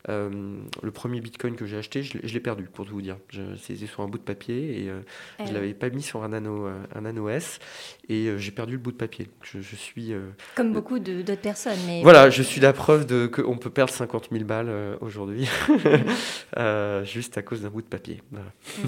euh, 0.09 0.57
le 0.81 0.91
premier 0.91 1.21
Bitcoin 1.21 1.55
que 1.55 1.65
j'ai 1.65 1.77
acheté, 1.77 2.03
je, 2.03 2.17
l'ai 2.17 2.39
perdu, 2.39 2.63
pour 2.63 2.85
tout 2.85 2.93
vous 2.93 3.01
dire. 3.01 3.17
C'était 3.61 3.85
sur 3.87 4.01
un 4.01 4.07
bout 4.07 4.17
de 4.17 4.23
papier 4.23 4.83
et 4.83 4.89
euh, 4.89 5.01
je 5.39 5.43
ne 5.45 5.49
eh 5.49 5.53
l'avais 5.53 5.73
pas 5.73 5.89
mis 5.89 6.01
sur 6.01 6.23
un 6.23 6.29
Nano, 6.29 6.67
un 6.95 7.01
nano 7.01 7.29
S 7.29 7.59
et 8.09 8.29
j'ai 8.37 8.51
perdu 8.51 8.73
le 8.73 8.79
bout 8.79 8.91
de 8.91 8.97
papier. 8.97 9.29
Je, 9.43 9.75
suis. 9.75 10.13
Comme 10.55 10.73
beaucoup 10.73 10.99
d'autres 10.99 11.41
personnes. 11.41 11.79
Mais... 11.85 12.01
Voilà, 12.03 12.29
je 12.29 12.41
suis 12.41 12.61
la 12.61 12.73
preuve 12.73 13.29
qu'on 13.29 13.57
peut 13.57 13.69
perdre 13.69 13.93
50 13.93 14.29
000 14.31 14.43
balles 14.45 14.97
aujourd'hui, 15.01 15.47
juste 17.03 17.37
à 17.37 17.41
cause 17.41 17.61
d'un 17.61 17.69
bout 17.69 17.81
de 17.81 17.87
papier. 17.87 18.21
Voilà. 18.31 18.51
Mm. 18.79 18.87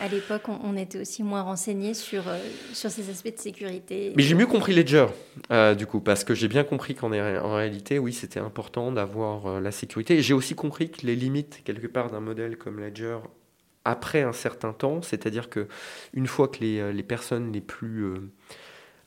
À 0.00 0.08
l'époque, 0.08 0.42
on, 0.48 0.76
était 0.76 0.98
aussi 1.00 1.22
moins 1.22 1.42
renseigné 1.42 1.94
sur, 1.94 2.26
euh, 2.26 2.38
sur 2.72 2.90
ces 2.90 3.10
aspects 3.10 3.32
de 3.34 3.40
sécurité. 3.40 4.12
Mais 4.16 4.22
j'ai 4.24 4.34
mieux 4.34 4.46
compris 4.46 4.74
Ledger, 4.74 5.06
euh, 5.52 5.76
du 5.76 5.86
coup, 5.86 6.00
parce 6.00 6.24
que 6.24 6.34
j'ai 6.34 6.48
bien 6.48 6.64
compris 6.64 6.96
qu'en 6.96 7.12
en 7.12 7.54
réalité, 7.54 8.00
oui, 8.00 8.12
c'était 8.12 8.40
important 8.40 8.90
d'avoir 8.90 9.46
euh, 9.46 9.60
la 9.60 9.70
sécurité. 9.70 10.20
J'ai 10.20 10.34
aussi 10.34 10.56
compris 10.56 10.90
que 10.90 11.06
les 11.06 11.14
limites, 11.14 11.62
quelque 11.64 11.86
part, 11.86 12.10
d'un 12.10 12.18
modèle 12.18 12.56
comme 12.56 12.80
Ledger, 12.80 13.18
après 13.84 14.22
un 14.22 14.32
certain 14.32 14.72
temps, 14.72 15.00
c'est-à-dire 15.00 15.48
que 15.48 15.68
une 16.12 16.26
fois 16.26 16.48
que 16.48 16.58
les, 16.60 16.92
les 16.92 17.02
personnes 17.02 17.52
les 17.52 17.60
plus 17.60 18.14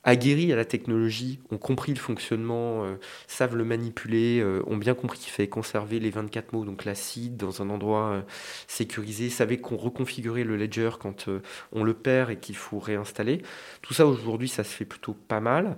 aguerris 0.05 0.53
à 0.53 0.55
la 0.55 0.65
technologie, 0.65 1.39
ont 1.51 1.57
compris 1.57 1.91
le 1.91 2.00
fonctionnement, 2.00 2.85
euh, 2.85 2.95
savent 3.27 3.55
le 3.55 3.65
manipuler, 3.65 4.39
euh, 4.39 4.62
ont 4.67 4.77
bien 4.77 4.93
compris 4.93 5.17
qu'il 5.17 5.31
fallait 5.31 5.50
conserver 5.50 6.00
les 6.00 6.12
24 6.12 6.53
mots, 6.53 6.63
donc 6.63 6.85
l'acide, 6.85 7.38
dans 7.38 7.63
un 7.63 7.71
endroit 7.71 8.12
euh, 8.12 8.21
sécurisé, 8.67 9.31
savaient 9.31 9.57
qu'on 9.57 9.77
reconfigurait 9.77 10.43
le 10.43 10.57
ledger 10.57 10.91
quand 11.00 11.27
on 11.71 11.83
le 11.83 11.93
perd 11.95 12.29
et 12.29 12.38
qu'il 12.38 12.55
faut 12.55 12.77
réinstaller. 12.77 13.41
Tout 13.81 13.95
ça 13.95 14.05
aujourd'hui, 14.05 14.47
ça 14.47 14.63
se 14.63 14.69
fait 14.69 14.85
plutôt 14.85 15.13
pas 15.13 15.39
mal. 15.39 15.75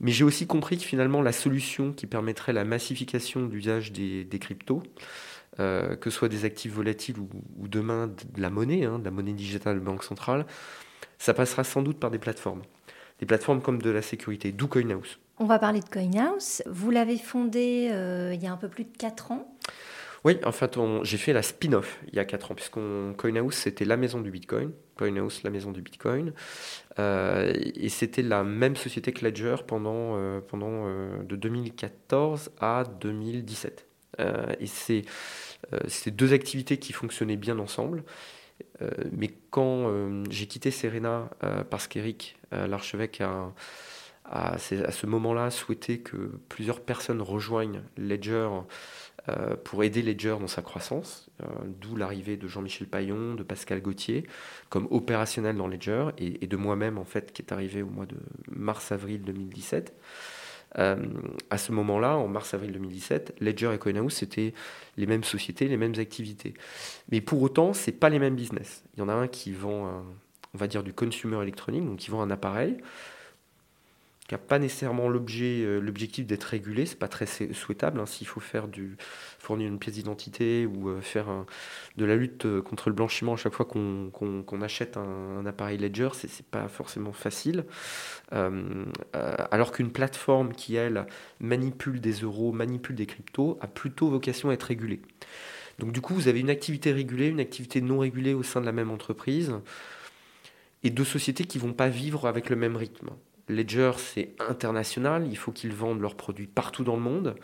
Mais 0.00 0.10
j'ai 0.10 0.24
aussi 0.24 0.46
compris 0.46 0.76
que 0.76 0.84
finalement, 0.84 1.22
la 1.22 1.32
solution 1.32 1.92
qui 1.92 2.06
permettrait 2.06 2.52
la 2.52 2.64
massification 2.64 3.46
de 3.46 3.52
l'usage 3.52 3.92
des, 3.92 4.38
cryptos, 4.40 4.82
que 5.58 5.98
ce 6.04 6.10
soit 6.10 6.28
des 6.28 6.46
actifs 6.46 6.72
volatiles 6.72 7.18
ou, 7.18 7.68
demain 7.68 8.06
de 8.06 8.40
la 8.40 8.48
monnaie, 8.48 8.84
hein, 8.84 8.98
de 8.98 9.04
la 9.04 9.10
monnaie 9.10 9.34
digitale 9.34 9.78
de 9.78 9.84
banque 9.84 10.02
centrale, 10.02 10.46
ça 11.18 11.34
passera 11.34 11.64
sans 11.64 11.82
doute 11.82 11.98
par 12.00 12.10
des 12.10 12.18
plateformes 12.18 12.62
des 13.20 13.26
plateformes 13.26 13.60
comme 13.60 13.80
de 13.80 13.90
la 13.90 14.02
sécurité, 14.02 14.50
d'où 14.50 14.66
CoinHouse. 14.66 15.18
On 15.38 15.44
va 15.44 15.58
parler 15.58 15.80
de 15.80 15.88
CoinHouse. 15.88 16.62
Vous 16.66 16.90
l'avez 16.90 17.18
fondé 17.18 17.88
euh, 17.92 18.32
il 18.34 18.42
y 18.42 18.46
a 18.46 18.52
un 18.52 18.56
peu 18.56 18.68
plus 18.68 18.84
de 18.84 18.96
4 18.96 19.32
ans? 19.32 19.56
Oui, 20.24 20.38
en 20.44 20.52
fait, 20.52 20.78
j'ai 21.02 21.16
fait 21.16 21.32
la 21.32 21.42
spin-off 21.42 21.98
il 22.08 22.16
y 22.16 22.18
a 22.18 22.26
4 22.26 22.50
ans, 22.50 22.54
puisque 22.54 22.78
CoinHouse, 23.16 23.54
c'était 23.54 23.86
la 23.86 23.96
maison 23.96 24.20
du 24.20 24.30
Bitcoin. 24.30 24.72
CoinHouse, 24.96 25.42
la 25.44 25.50
maison 25.50 25.70
du 25.70 25.80
Bitcoin. 25.80 26.32
Euh, 26.98 27.52
et 27.56 27.88
c'était 27.88 28.22
la 28.22 28.42
même 28.42 28.76
société 28.76 29.12
que 29.12 29.24
Ledger 29.24 29.56
pendant, 29.66 30.16
euh, 30.16 30.40
pendant 30.40 30.86
de 31.22 31.36
2014 31.36 32.50
à 32.60 32.84
2017. 33.00 33.86
et 34.18 34.66
c'est 34.66 36.10
deux 36.10 36.32
activités 36.34 36.78
qui 36.78 36.92
fonctionnaient 36.92 37.36
bien 37.36 37.58
ensemble. 37.58 38.02
Euh, 38.82 38.90
mais 39.12 39.30
quand 39.50 39.88
euh, 39.88 40.24
j'ai 40.30 40.46
quitté 40.46 40.70
Serena 40.70 41.30
euh, 41.44 41.64
parce 41.64 41.86
qu'Eric, 41.86 42.36
l'archevêque, 42.52 43.20
a, 43.20 43.52
à 44.24 44.58
ce 44.58 45.06
moment-là 45.06 45.50
souhaité 45.50 46.00
que 46.00 46.32
plusieurs 46.48 46.80
personnes 46.80 47.22
rejoignent 47.22 47.82
Ledger 47.96 48.48
pour 49.64 49.84
aider 49.84 50.02
Ledger 50.02 50.36
dans 50.40 50.48
sa 50.48 50.62
croissance, 50.62 51.30
d'où 51.64 51.94
l'arrivée 51.94 52.36
de 52.36 52.48
Jean-Michel 52.48 52.88
Paillon, 52.88 53.34
de 53.34 53.44
Pascal 53.44 53.80
Gauthier, 53.80 54.26
comme 54.68 54.88
opérationnel 54.90 55.56
dans 55.56 55.68
Ledger, 55.68 56.08
et, 56.18 56.42
et 56.42 56.48
de 56.48 56.56
moi-même, 56.56 56.98
en 56.98 57.04
fait, 57.04 57.32
qui 57.32 57.42
est 57.42 57.52
arrivé 57.52 57.82
au 57.82 57.88
mois 57.88 58.06
de 58.06 58.16
mars-avril 58.50 59.22
2017. 59.22 59.94
Euh, 60.78 60.96
à 61.50 61.58
ce 61.58 61.72
moment-là, 61.72 62.16
en 62.16 62.28
mars-avril 62.28 62.72
2017, 62.72 63.34
Ledger 63.40 63.72
et 63.74 63.78
CoinHouse, 63.78 64.12
c'était 64.12 64.54
les 64.96 65.06
mêmes 65.06 65.24
sociétés, 65.24 65.68
les 65.68 65.76
mêmes 65.76 65.98
activités. 65.98 66.54
Mais 67.10 67.20
pour 67.20 67.42
autant, 67.42 67.72
ce 67.72 67.90
pas 67.90 68.08
les 68.08 68.18
mêmes 68.18 68.36
business. 68.36 68.84
Il 68.94 69.00
y 69.00 69.02
en 69.02 69.08
a 69.08 69.14
un 69.14 69.26
qui 69.26 69.52
vend, 69.52 70.04
on 70.54 70.58
va 70.58 70.68
dire, 70.68 70.82
du 70.82 70.92
consumer 70.92 71.42
électronique, 71.42 71.84
donc 71.84 71.98
qui 71.98 72.10
vend 72.10 72.22
un 72.22 72.30
appareil 72.30 72.76
qui 74.30 74.34
n'a 74.34 74.38
pas 74.38 74.60
nécessairement 74.60 75.10
euh, 75.10 75.80
l'objectif 75.80 76.24
d'être 76.24 76.44
régulé, 76.44 76.86
c'est 76.86 77.00
pas 77.00 77.08
très 77.08 77.26
souhaitable. 77.26 77.98
Hein, 77.98 78.06
s'il 78.06 78.28
faut 78.28 78.38
faire 78.38 78.68
du, 78.68 78.96
fournir 79.40 79.66
une 79.66 79.80
pièce 79.80 79.96
d'identité 79.96 80.66
ou 80.66 80.88
euh, 80.88 81.00
faire 81.00 81.26
de 81.96 82.04
la 82.04 82.14
lutte 82.14 82.46
euh, 82.46 82.62
contre 82.62 82.90
le 82.90 82.94
blanchiment 82.94 83.32
à 83.32 83.36
chaque 83.36 83.54
fois 83.54 83.66
qu'on, 83.66 84.62
achète 84.62 84.96
un, 84.96 85.44
appareil 85.46 85.78
Ledger, 85.78 86.10
c'est 86.14 86.46
pas 86.46 86.68
forcément 86.68 87.12
facile. 87.12 87.64
alors 88.30 89.72
qu'une 89.72 89.90
plateforme 89.90 90.52
qui, 90.52 90.76
elle, 90.76 91.06
manipule 91.40 92.00
des 92.00 92.20
euros, 92.20 92.52
manipule 92.52 92.94
des 92.94 93.06
cryptos, 93.06 93.58
a 93.60 93.66
plutôt 93.66 94.10
vocation 94.10 94.50
à 94.50 94.52
être 94.52 94.62
régulée. 94.62 95.02
Donc 95.80 95.90
du 95.90 96.00
coup, 96.00 96.14
vous 96.14 96.28
avez 96.28 96.38
une 96.38 96.50
activité 96.50 96.92
régulée, 96.92 97.26
une 97.26 97.40
activité 97.40 97.80
non 97.80 97.98
régulée 97.98 98.34
au 98.34 98.44
sein 98.44 98.60
de 98.60 98.66
la 98.66 98.72
même 98.72 98.92
entreprise, 98.92 99.54
et 100.84 100.90
deux 100.90 101.04
sociétés 101.04 101.46
qui 101.46 101.58
vont 101.58 101.72
pas 101.72 101.88
vivre 101.88 102.28
avec 102.28 102.48
le 102.48 102.54
même 102.54 102.76
rythme. 102.76 103.10
Ledger, 103.48 103.92
c'est 103.96 104.34
international, 104.48 105.26
il 105.28 105.36
faut 105.36 105.52
qu'ils 105.52 105.72
vendent 105.72 106.00
leurs 106.00 106.16
produits 106.16 106.46
partout 106.46 106.84
dans 106.84 106.96
le 106.96 107.02
monde. 107.02 107.36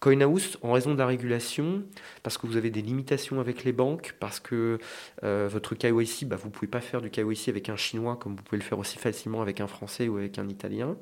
CoinHouse, 0.00 0.58
en 0.62 0.72
raison 0.72 0.92
de 0.92 0.98
la 0.98 1.06
régulation, 1.06 1.82
parce 2.22 2.36
que 2.36 2.46
vous 2.46 2.56
avez 2.56 2.70
des 2.70 2.82
limitations 2.82 3.40
avec 3.40 3.64
les 3.64 3.72
banques, 3.72 4.14
parce 4.20 4.40
que 4.40 4.78
euh, 5.24 5.48
votre 5.50 5.74
KYC, 5.74 6.26
bah, 6.26 6.36
vous 6.36 6.48
ne 6.48 6.52
pouvez 6.52 6.66
pas 6.66 6.80
faire 6.80 7.00
du 7.00 7.10
KYC 7.10 7.48
avec 7.48 7.68
un 7.68 7.76
Chinois 7.76 8.16
comme 8.16 8.36
vous 8.36 8.42
pouvez 8.42 8.58
le 8.58 8.64
faire 8.64 8.78
aussi 8.78 8.98
facilement 8.98 9.40
avec 9.40 9.60
un 9.60 9.66
Français 9.66 10.08
ou 10.08 10.18
avec 10.18 10.38
un 10.38 10.48
Italien, 10.48 10.96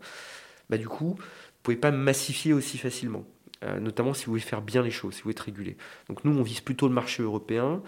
bah, 0.70 0.78
du 0.78 0.88
coup, 0.88 1.14
vous 1.16 1.16
ne 1.16 1.62
pouvez 1.62 1.76
pas 1.76 1.90
massifier 1.90 2.52
aussi 2.52 2.78
facilement, 2.78 3.24
euh, 3.64 3.80
notamment 3.80 4.14
si 4.14 4.26
vous 4.26 4.32
voulez 4.32 4.42
faire 4.42 4.62
bien 4.62 4.82
les 4.82 4.92
choses, 4.92 5.14
si 5.14 5.22
vous 5.22 5.30
êtes 5.30 5.40
régulé. 5.40 5.76
Donc 6.08 6.24
nous, 6.24 6.36
on 6.38 6.42
vise 6.42 6.60
plutôt 6.60 6.86
le 6.86 6.94
marché 6.94 7.22
européen. 7.22 7.82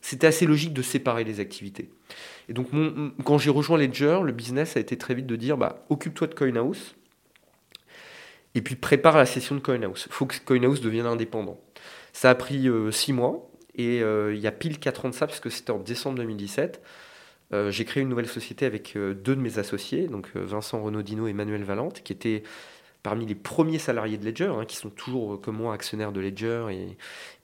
C'était 0.00 0.26
assez 0.26 0.46
logique 0.46 0.72
de 0.72 0.82
séparer 0.82 1.24
les 1.24 1.40
activités. 1.40 1.90
Et 2.48 2.52
donc, 2.52 2.68
quand 3.24 3.38
j'ai 3.38 3.50
rejoint 3.50 3.78
Ledger, 3.78 4.20
le 4.22 4.32
business 4.32 4.76
a 4.76 4.80
été 4.80 4.96
très 4.96 5.14
vite 5.14 5.26
de 5.26 5.36
dire 5.36 5.56
bah, 5.56 5.84
occupe-toi 5.88 6.28
de 6.28 6.34
CoinHouse 6.34 6.94
et 8.54 8.62
puis 8.62 8.74
prépare 8.74 9.16
la 9.16 9.26
session 9.26 9.54
de 9.54 9.60
CoinHouse. 9.60 10.04
Il 10.06 10.12
faut 10.12 10.26
que 10.26 10.36
CoinHouse 10.44 10.80
devienne 10.80 11.06
indépendant. 11.06 11.60
Ça 12.12 12.30
a 12.30 12.34
pris 12.34 12.68
euh, 12.68 12.90
six 12.90 13.12
mois 13.12 13.50
et 13.74 14.02
euh, 14.02 14.34
il 14.34 14.40
y 14.40 14.46
a 14.46 14.52
pile 14.52 14.78
quatre 14.78 15.04
ans 15.04 15.10
de 15.10 15.14
ça, 15.14 15.26
parce 15.26 15.40
que 15.40 15.50
c'était 15.50 15.72
en 15.72 15.78
décembre 15.78 16.16
2017. 16.18 16.80
Euh, 17.52 17.70
j'ai 17.70 17.84
créé 17.84 18.02
une 18.02 18.08
nouvelle 18.08 18.28
société 18.28 18.64
avec 18.64 18.94
deux 18.96 19.36
de 19.36 19.40
mes 19.40 19.58
associés, 19.58 20.06
donc 20.06 20.34
Vincent 20.34 20.82
Renaudino 20.82 21.26
et 21.26 21.34
Manuel 21.34 21.64
Valente, 21.64 22.02
qui 22.02 22.14
étaient 22.14 22.42
parmi 23.06 23.24
les 23.24 23.36
premiers 23.36 23.78
salariés 23.78 24.18
de 24.18 24.24
Ledger, 24.24 24.52
hein, 24.52 24.64
qui 24.64 24.74
sont 24.74 24.90
toujours 24.90 25.34
euh, 25.34 25.36
comme 25.36 25.58
moi 25.58 25.72
actionnaires 25.72 26.10
de 26.10 26.20
Ledger 26.20 26.66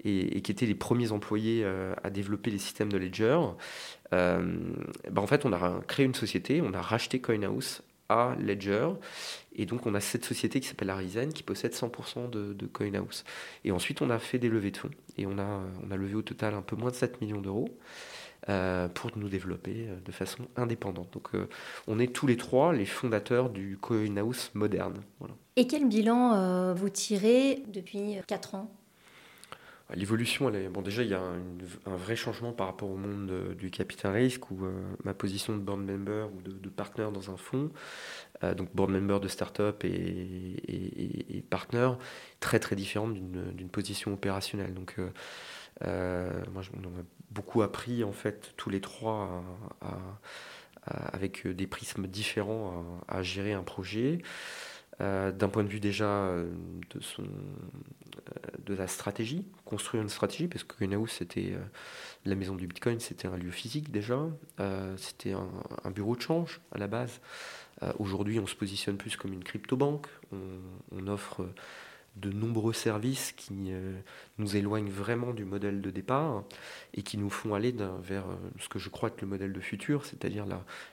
et, 0.02 0.40
qui 0.40 0.50
étaient 0.50 0.66
les 0.66 0.74
premiers 0.74 1.12
employés 1.12 1.62
euh, 1.62 1.94
à 2.02 2.10
développer 2.10 2.50
les 2.50 2.58
systèmes 2.58 2.90
de 2.90 2.98
Ledger, 2.98 3.38
euh, 4.12 4.56
bah, 5.08 5.22
en 5.22 5.28
fait, 5.28 5.46
on 5.46 5.52
a 5.52 5.80
créé 5.86 6.04
une 6.04 6.16
société, 6.16 6.60
on 6.60 6.74
a 6.74 6.80
racheté 6.80 7.20
CoinHouse 7.20 7.82
à 8.08 8.34
Ledger. 8.40 8.88
Et 9.54 9.64
donc, 9.64 9.86
on 9.86 9.94
a 9.94 10.00
cette 10.00 10.24
société 10.24 10.58
qui 10.58 10.66
s'appelle 10.66 10.90
Arizen 10.90 11.32
qui 11.32 11.44
possède 11.44 11.74
100% 11.74 12.28
de, 12.28 12.54
de, 12.54 12.66
CoinHouse. 12.66 13.22
Et 13.64 13.70
ensuite, 13.70 14.02
on 14.02 14.10
a 14.10 14.18
fait 14.18 14.40
des 14.40 14.48
levées 14.48 14.72
de 14.72 14.78
fonds. 14.78 14.90
Et 15.16 15.26
on 15.26 15.38
a, 15.38 15.60
on 15.86 15.92
a 15.92 15.96
levé 15.96 16.16
au 16.16 16.22
total 16.22 16.54
un 16.54 16.62
peu 16.62 16.74
moins 16.74 16.90
de 16.90 16.96
7 16.96 17.20
millions 17.20 17.40
d'euros. 17.40 17.68
Euh, 18.48 18.88
pour 18.88 19.12
nous 19.16 19.28
développer 19.28 19.86
euh, 19.86 20.00
de 20.04 20.10
façon 20.10 20.48
indépendante. 20.56 21.12
Donc 21.12 21.28
euh, 21.36 21.48
on 21.86 22.00
est 22.00 22.12
tous 22.12 22.26
les 22.26 22.36
trois 22.36 22.72
les 22.72 22.86
fondateurs 22.86 23.50
du 23.50 23.78
Coin 23.80 24.16
House 24.16 24.50
moderne. 24.54 25.00
Et 25.54 25.68
quel 25.68 25.86
bilan 25.86 26.74
vous 26.74 26.88
tirez 26.88 27.62
depuis 27.68 28.16
4 28.26 28.56
ans? 28.56 28.74
L'évolution, 29.94 30.48
elle 30.48 30.56
est, 30.56 30.68
bon, 30.68 30.80
déjà, 30.80 31.02
il 31.02 31.10
y 31.10 31.14
a 31.14 31.20
un, 31.20 31.96
vrai 31.96 32.16
changement 32.16 32.52
par 32.52 32.66
rapport 32.66 32.90
au 32.90 32.96
monde 32.96 33.54
du 33.56 33.70
capital 33.70 34.14
risque 34.14 34.50
où 34.50 34.58
ma 35.04 35.12
position 35.12 35.54
de 35.54 35.60
board 35.60 35.80
member 35.80 36.28
ou 36.34 36.40
de, 36.40 36.52
de 36.52 36.68
partner 36.70 37.08
dans 37.12 37.30
un 37.30 37.36
fonds, 37.36 37.70
donc 38.56 38.74
board 38.74 38.90
member 38.90 39.20
de 39.20 39.28
start-up 39.28 39.84
et, 39.84 39.88
et, 39.88 41.36
et, 41.36 41.42
partner, 41.42 41.90
très 42.40 42.58
très 42.58 42.74
différente 42.74 43.12
d'une 43.12 43.68
position 43.68 44.14
opérationnelle. 44.14 44.72
Donc, 44.72 44.96
moi, 45.82 46.62
on 46.72 46.98
a 46.98 47.02
beaucoup 47.32 47.62
appris 47.62 48.04
en 48.04 48.12
fait 48.12 48.52
tous 48.56 48.70
les 48.70 48.80
trois 48.80 49.42
avec 50.86 51.46
des 51.46 51.66
prismes 51.66 52.06
différents 52.06 52.84
à 53.08 53.22
gérer 53.22 53.52
un 53.52 53.62
projet. 53.62 54.20
Euh, 55.00 55.32
d'un 55.32 55.48
point 55.48 55.64
de 55.64 55.68
vue 55.68 55.80
déjà 55.80 56.04
euh, 56.04 56.52
de, 56.94 57.00
son, 57.00 57.22
euh, 57.22 57.26
de 58.64 58.74
la 58.74 58.86
stratégie, 58.86 59.46
construire 59.64 60.02
une 60.02 60.10
stratégie, 60.10 60.48
parce 60.48 60.64
que 60.64 60.76
Greenhouse, 60.76 61.10
c'était 61.10 61.54
la 62.24 62.34
maison 62.34 62.54
du 62.54 62.66
Bitcoin, 62.66 63.00
c'était 63.00 63.26
un 63.26 63.36
lieu 63.36 63.50
physique 63.50 63.90
déjà, 63.90 64.20
c'était 64.96 65.32
un, 65.32 65.90
bureau 65.90 66.14
de 66.14 66.20
change 66.20 66.60
à 66.72 66.78
la 66.78 66.86
base. 66.86 67.20
Aujourd'hui, 67.98 68.38
on 68.38 68.46
se 68.46 68.54
positionne 68.54 68.96
plus 68.96 69.16
comme 69.16 69.32
une 69.32 69.42
crypto-banque, 69.42 70.06
on, 70.30 70.38
on 70.92 71.08
offre 71.08 71.44
de 72.16 72.30
nombreux 72.30 72.74
services 72.74 73.32
qui 73.32 73.52
euh, 73.68 73.98
nous 74.36 74.56
éloignent 74.56 74.90
vraiment 74.90 75.32
du 75.32 75.46
modèle 75.46 75.80
de 75.80 75.90
départ 75.90 76.44
et 76.92 77.02
qui 77.02 77.16
nous 77.16 77.30
font 77.30 77.54
aller 77.54 77.74
vers 78.02 78.28
euh, 78.28 78.36
ce 78.58 78.68
que 78.68 78.78
je 78.78 78.90
crois 78.90 79.08
être 79.08 79.22
le 79.22 79.28
modèle 79.28 79.52
de 79.52 79.60
futur, 79.60 80.04
c'est-à-dire 80.04 80.44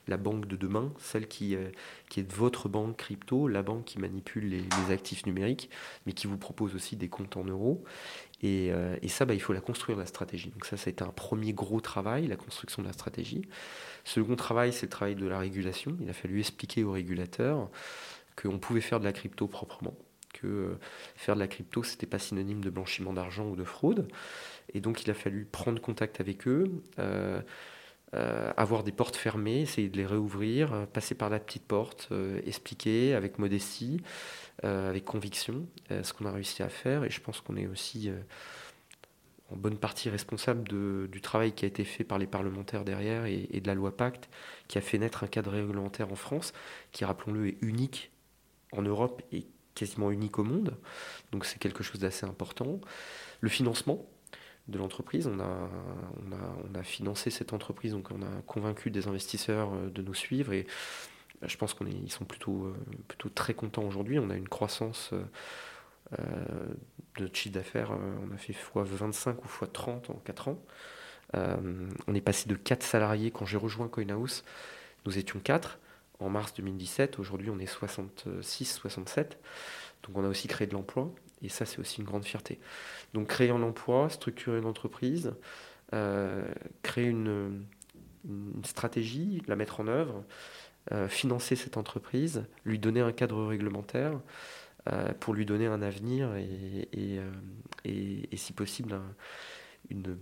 la, 0.08 0.18
banque 0.18 0.48
de 0.48 0.56
demain, 0.56 0.94
celle 0.98 1.28
qui, 1.28 1.56
euh, 1.56 1.70
qui 2.10 2.22
est 2.22 2.32
votre 2.32 2.70
banque 2.70 2.96
crypto, 2.96 3.50
la 3.50 3.64
banque 3.64 3.84
qui 3.84 4.00
manipule 4.00 4.50
les, 4.50 4.94
actifs 4.94 5.26
numériques, 5.26 5.70
mais 6.06 6.14
qui 6.14 6.26
vous 6.26 6.38
propose 6.38 6.74
aussi 6.74 6.96
des 6.96 7.10
comptes 7.10 7.36
en 7.38 7.44
euros. 7.44 7.84
Et, 8.42 8.72
et 9.02 9.08
ça, 9.10 9.26
bah, 9.26 9.34
il 9.34 9.42
faut 9.42 9.52
la 9.52 9.60
construire, 9.60 9.98
la 9.98 10.06
stratégie. 10.06 10.50
Donc 10.50 10.66
ça, 10.66 10.78
ça 10.78 10.88
a 10.88 10.92
été 10.92 11.04
un 11.04 11.12
premier 11.12 11.52
gros 11.52 11.82
travail, 11.82 12.26
la 12.28 12.38
construction 12.38 12.82
de 12.82 12.88
la 12.88 12.94
stratégie. 12.94 13.42
Second 14.06 14.38
travail, 14.38 14.72
c'est 14.72 14.86
le 14.86 14.90
travail 14.90 15.16
de 15.16 15.28
la 15.28 15.38
régulation. 15.38 15.98
Il 16.02 16.10
a 16.10 16.14
fallu 16.14 16.40
expliquer 16.40 16.84
aux 16.86 16.94
régulateurs 16.94 17.70
qu'on 18.42 18.58
pouvait 18.58 18.82
faire 18.82 19.02
de 19.02 19.06
la 19.06 19.12
crypto 19.12 19.48
proprement 19.48 19.94
que 20.42 20.48
euh, 20.48 20.80
faire 21.16 21.36
de 21.36 21.40
la 21.40 21.48
crypto, 21.48 21.84
c'était 21.84 22.08
pas 22.08 22.20
synonyme 22.20 22.64
de 22.64 22.70
blanchiment 22.70 23.14
d'argent 23.14 23.48
ou 23.48 23.56
de 23.56 23.64
fraude. 23.64 24.08
Et 24.74 24.82
donc, 24.82 25.04
il 25.04 25.12
a 25.12 25.14
fallu 25.14 25.46
prendre 25.46 25.82
contact 25.82 26.20
avec 26.22 26.48
eux, 26.48 26.72
euh, 27.00 27.42
euh, 28.14 28.52
avoir 28.58 28.84
des 28.84 28.92
portes 28.92 29.16
fermées, 29.16 29.62
essayer 29.62 29.90
de 29.90 29.98
les 29.98 30.06
réouvrir, 30.06 30.88
passer 30.94 31.16
par 31.16 31.30
la 31.30 31.40
petite 31.40 31.66
porte, 31.66 32.10
expliquer 32.46 33.14
avec 33.14 33.40
modestie, 33.40 34.02
avec 34.64 35.06
conviction 35.06 35.68
ce 35.90 36.14
qu'on 36.14 36.26
a 36.26 36.32
réussi 36.32 36.64
à 36.64 36.70
faire. 36.70 37.04
Et 37.04 37.10
je 37.10 37.22
pense 37.22 37.42
qu'on 37.42 37.56
est 37.56 37.68
aussi 37.68 38.12
en 39.52 39.56
bonne 39.56 39.78
partie 39.78 40.10
responsable 40.10 40.68
du 41.10 41.22
travail 41.22 41.54
qui 41.54 41.66
a 41.66 41.68
été 41.68 41.84
fait 41.84 42.04
par 42.04 42.18
les 42.20 42.28
parlementaires 42.28 42.84
derrière 42.84 43.26
et, 43.26 43.48
et, 43.52 43.62
de 43.62 43.68
la 43.68 43.76
loi 43.76 43.96
Pacte, 43.96 44.30
qui 44.68 44.78
a 44.78 44.82
fait 44.82 44.98
naître 44.98 45.24
un 45.24 45.28
cadre 45.28 45.52
réglementaire 45.52 46.12
en 46.12 46.16
France, 46.16 46.54
qui, 46.92 47.06
rappelons-le, 47.06 47.48
est 47.48 47.58
unique 47.62 48.12
en 48.72 48.82
Europe 48.82 49.22
et 49.32 49.46
quasiment 49.80 50.12
unique 50.12 50.38
au 50.40 50.44
monde. 50.44 50.78
Donc 51.32 51.46
c'est 51.46 51.60
quelque 51.60 51.84
chose 51.84 52.00
d'assez 52.02 52.26
important. 52.26 52.80
Le 53.40 53.50
financement 53.50 54.06
de 54.68 54.78
l'entreprise, 54.78 55.26
on 55.26 55.40
a, 55.40 55.70
on, 56.70 56.76
a, 56.76 56.84
financé 56.84 57.32
cette 57.32 57.54
entreprise, 57.54 57.94
donc 57.94 58.10
on 58.12 58.22
a 58.22 58.42
convaincu 58.46 58.92
des 58.92 59.08
investisseurs 59.08 59.74
euh, 59.74 59.90
de 59.90 60.02
nous 60.02 60.14
suivre 60.14 60.54
et 60.54 60.68
bah, 61.42 61.48
je 61.48 61.58
pense 61.58 61.74
qu'ils 61.74 62.12
sont 62.12 62.26
plutôt, 62.26 62.66
euh, 62.66 62.76
plutôt 63.08 63.30
très 63.30 63.54
contents 63.54 63.84
aujourd'hui. 63.84 64.20
On 64.20 64.30
a 64.30 64.36
une 64.36 64.50
croissance 64.50 65.12
euh, 66.20 66.68
de 67.18 67.30
chiffre 67.34 67.56
d'affaires, 67.56 67.92
on 67.92 68.34
a 68.34 68.38
fait 68.38 68.54
x25 68.54 69.36
ou 69.38 69.66
x30 69.66 70.12
en 70.12 70.22
4 70.24 70.48
ans. 70.50 70.60
on 71.34 72.16
est 72.16 72.22
passé 72.22 72.48
de 72.48 72.56
4 72.56 72.84
salariés 72.84 73.32
quand 73.32 73.46
j'ai 73.46 73.58
rejoint 73.58 73.88
CoinHouse, 73.88 74.44
nous 75.06 75.18
étions 75.18 75.40
4 75.40 75.80
en 76.20 76.30
mars 76.30 76.54
2017. 76.54 77.20
Aujourd'hui, 77.20 77.50
on 77.50 77.60
est 77.60 77.66
66, 77.66 78.66
67. 78.66 79.40
Donc, 80.04 80.18
on 80.18 80.24
a 80.24 80.28
aussi 80.28 80.48
créé 80.48 80.68
de 80.68 80.74
l'emploi. 80.74 81.12
Et 81.42 81.50
ça, 81.50 81.66
c'est 81.66 81.80
aussi 81.80 82.00
une 82.00 82.06
grande 82.06 82.26
fierté. 82.26 82.60
Donc, 83.14 83.28
créer 83.28 83.50
un 83.50 83.62
emploi, 83.62 84.10
structurer 84.10 84.60
une 84.60 84.66
entreprise, 84.66 85.34
euh, 85.94 86.44
créer 86.84 87.08
une, 87.08 87.66
stratégie, 88.64 89.42
la 89.48 89.56
mettre 89.56 89.80
en 89.80 89.88
œuvre, 89.88 90.26
euh, 90.92 91.08
financer 91.08 91.56
cette 91.56 91.78
entreprise, 91.78 92.44
lui 92.66 92.78
donner 92.78 93.00
un 93.00 93.14
cadre 93.14 93.46
réglementaire 93.46 94.20
euh, 94.92 95.14
pour 95.20 95.34
lui 95.34 95.46
donner 95.46 95.68
un 95.68 95.82
avenir 95.82 96.36
et, 96.36 97.22
si 98.36 98.54
possible, 98.54 99.00
une 99.90 100.18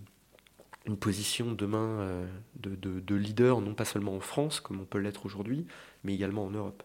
une 0.88 0.98
position 0.98 1.51
demain 1.51 2.00
euh, 2.00 2.25
de, 2.55 3.16
leader, 3.16 3.62
non 3.62 3.74
pas 3.74 3.85
seulement 3.85 4.16
en 4.16 4.20
France, 4.20 4.59
comme 4.59 4.81
on 4.81 4.85
peut 4.85 5.00
l'être 5.00 5.25
aujourd'hui, 5.25 5.66
mais 6.03 6.14
également 6.14 6.46
en 6.46 6.50
Europe. 6.50 6.83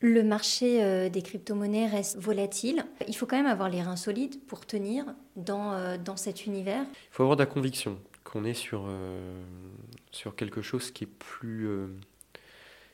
Le 0.00 0.22
marché 0.22 0.84
euh, 0.84 1.08
des 1.08 1.22
crypto-monnaies 1.22 1.86
reste 1.86 2.18
volatile. 2.18 2.84
Il 3.08 3.14
faut 3.14 3.26
quand 3.26 3.36
même 3.36 3.46
avoir 3.46 3.70
les 3.70 3.80
reins 3.80 3.96
solides 3.96 4.38
pour 4.46 4.66
tenir 4.66 5.06
dans, 5.36 5.72
euh, 5.72 5.96
dans 5.96 6.16
cet 6.16 6.46
univers. 6.46 6.82
Il 6.82 7.12
faut 7.12 7.22
avoir 7.22 7.36
de 7.36 7.42
la 7.42 7.46
conviction 7.46 7.98
qu'on 8.24 8.44
est 8.44 8.54
sur, 8.54 8.88
sur 10.10 10.34
quelque 10.34 10.60
chose 10.60 10.90
qui 10.90 11.04
est, 11.04 11.06
plus, 11.06 11.68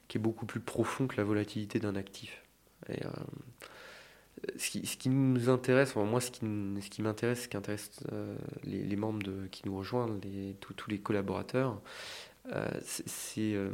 qui 0.08 0.18
est 0.18 0.20
beaucoup 0.20 0.44
plus 0.44 0.60
profond 0.60 1.06
que 1.06 1.16
la 1.16 1.24
volatilité 1.24 1.78
d'un 1.78 1.94
actif. 1.94 2.42
Et, 2.90 2.98
ce 4.56 4.96
qui, 4.96 5.08
nous 5.08 5.48
intéresse, 5.48 5.94
moi 5.96 6.20
ce 6.20 6.30
qui, 6.30 6.40
ce 6.40 6.90
qui 6.90 7.02
m'intéresse, 7.02 7.42
ce 7.42 7.48
qui 7.48 7.56
intéresse 7.56 7.90
euh, 8.12 8.36
les, 8.64 8.96
membres 8.96 9.22
de, 9.22 9.46
qui 9.50 9.62
nous 9.66 9.76
rejoignent, 9.76 10.18
les, 10.22 10.56
tous 10.60 10.90
les 10.90 10.98
collaborateurs, 10.98 11.80
euh, 12.52 12.68
c'est 12.82 13.54
euh, 13.54 13.70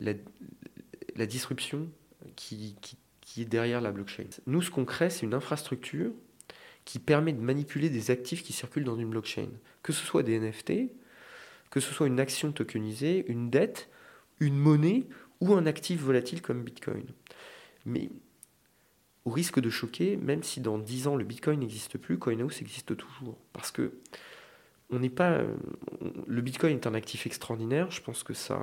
la, 0.00 1.26
disruption 1.26 1.88
qui, 2.34 2.76
qui, 2.80 3.42
est 3.42 3.46
derrière 3.46 3.80
la 3.80 3.92
blockchain. 3.92 4.24
Nous, 4.46 4.62
ce 4.62 4.70
qu'on 4.70 4.84
crée, 4.84 5.10
c'est 5.10 5.26
une 5.26 5.34
infrastructure 5.34 6.10
qui 6.84 6.98
permet 6.98 7.32
de 7.32 7.40
manipuler 7.40 7.90
des 7.90 8.10
actifs 8.10 8.42
qui 8.42 8.52
circulent 8.52 8.84
dans 8.84 8.96
une 8.96 9.10
blockchain. 9.10 9.48
Que 9.82 9.92
ce 9.92 10.04
soit 10.04 10.22
des 10.22 10.38
NFT, 10.38 10.90
que 11.70 11.80
ce 11.80 11.92
soit 11.92 12.06
une 12.06 12.20
action 12.20 12.52
tokenisée, 12.52 13.24
une 13.28 13.50
dette, 13.50 13.90
une 14.40 14.56
monnaie 14.56 15.04
ou 15.40 15.54
un 15.54 15.66
actif 15.66 16.00
volatile 16.00 16.42
comme 16.42 16.62
Bitcoin. 16.62 17.04
Mais 17.84 18.10
au 19.26 19.30
risque 19.30 19.60
de 19.60 19.68
choquer, 19.68 20.16
même 20.16 20.42
si 20.44 20.60
dans 20.60 20.78
10 20.78 21.08
ans 21.08 21.16
le 21.16 21.24
Bitcoin 21.24 21.60
n'existe 21.60 21.98
plus, 21.98 22.16
CoinHouse 22.16 22.62
existe 22.62 22.96
toujours. 22.96 23.36
Parce 23.52 23.72
que 23.72 23.92
on 24.88 25.00
n'est 25.00 25.10
pas. 25.10 25.40
Le 26.28 26.40
Bitcoin 26.40 26.76
est 26.76 26.86
un 26.86 26.94
actif 26.94 27.26
extraordinaire. 27.26 27.90
Je 27.90 28.00
pense 28.00 28.22
que 28.22 28.34
ça, 28.34 28.62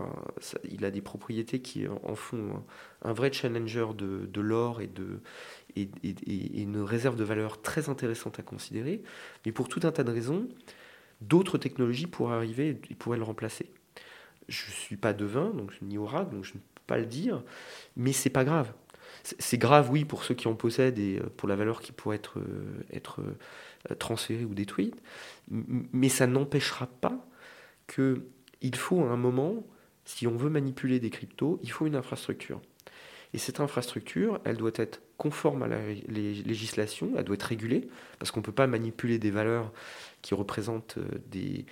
il 0.64 0.86
a 0.86 0.92
des 0.92 1.02
propriétés 1.02 1.60
qui 1.60 1.86
en 1.88 2.16
font 2.16 2.64
un, 3.02 3.12
vrai 3.12 3.32
challenger 3.34 3.88
de, 3.94 4.40
l'or 4.40 4.80
et, 4.80 4.88
de, 4.88 5.20
une 5.76 6.80
réserve 6.80 7.18
de 7.18 7.26
valeur 7.26 7.62
très 7.62 7.90
intéressante 7.90 8.40
à 8.40 8.42
considérer. 8.42 9.04
Mais 9.46 9.52
pour 9.52 9.68
tout 9.68 9.82
un 9.84 9.92
tas 9.92 10.06
de 10.06 10.12
raisons, 10.12 10.48
d'autres 11.20 11.58
technologies 11.58 12.08
pourraient 12.08 12.36
arriver 12.36 12.80
et 12.90 12.96
pourraient 12.96 13.18
le 13.18 13.24
remplacer. 13.24 13.70
Je 14.48 14.68
ne 14.68 14.72
suis 14.72 14.98
pas 14.98 15.12
devin, 15.12 15.50
donc 15.50 15.74
ni 15.82 15.98
oracle, 15.98 16.34
donc 16.34 16.46
je 16.46 16.54
ne 16.54 16.60
peux 16.60 16.82
pas 16.88 16.98
le 16.98 17.06
dire, 17.06 17.44
mais 17.98 18.14
c'est 18.14 18.30
pas 18.30 18.46
grave 18.46 18.74
c'est 19.24 19.58
grave, 19.58 19.90
oui, 19.90 20.06
pour 20.06 20.24
ceux 20.24 20.36
qui 20.36 20.48
en 20.48 20.56
possèdent 20.56 21.00
et 21.00 21.20
euh, 21.20 21.30
pour 21.38 21.48
la 21.48 21.56
valeur 21.56 21.82
qui 21.82 21.92
pourrait 21.92 22.18
être, 22.18 22.40
euh, 22.40 23.22
euh, 23.90 23.96
transférée 23.96 24.46
ou 24.46 24.54
détruite, 24.54 24.96
mais 25.50 26.10
ça 26.10 26.28
n'empêchera 26.28 26.88
pas 26.88 27.26
qu'il 27.88 28.76
faut 28.76 29.02
à 29.02 29.08
un 29.08 29.18
moment, 29.18 29.64
si 30.06 30.28
on 30.28 30.36
veut 30.36 30.50
manipuler 30.50 31.00
des 31.00 31.10
cryptos, 31.10 31.60
il 31.64 31.72
faut 31.72 31.86
une 31.86 31.96
infrastructure. 31.96 32.62
Et 33.34 33.38
cette 33.38 33.60
infrastructure, 33.60 34.40
elle 34.46 34.58
doit 34.58 34.72
être 34.76 35.02
conforme 35.18 35.64
à 35.64 35.68
la 35.68 35.80
législation, 36.08 37.12
elle 37.18 37.24
doit 37.24 37.36
être 37.36 37.44
régulée, 37.44 37.88
parce 38.20 38.32
qu'on 38.32 38.42
ne 38.42 38.46
peut 38.46 38.52
pas 38.52 38.68
manipuler 38.68 39.18
des 39.18 39.32
valeurs 39.32 39.72
qui 40.22 40.34
représentent 40.36 41.00
des, 41.32 41.66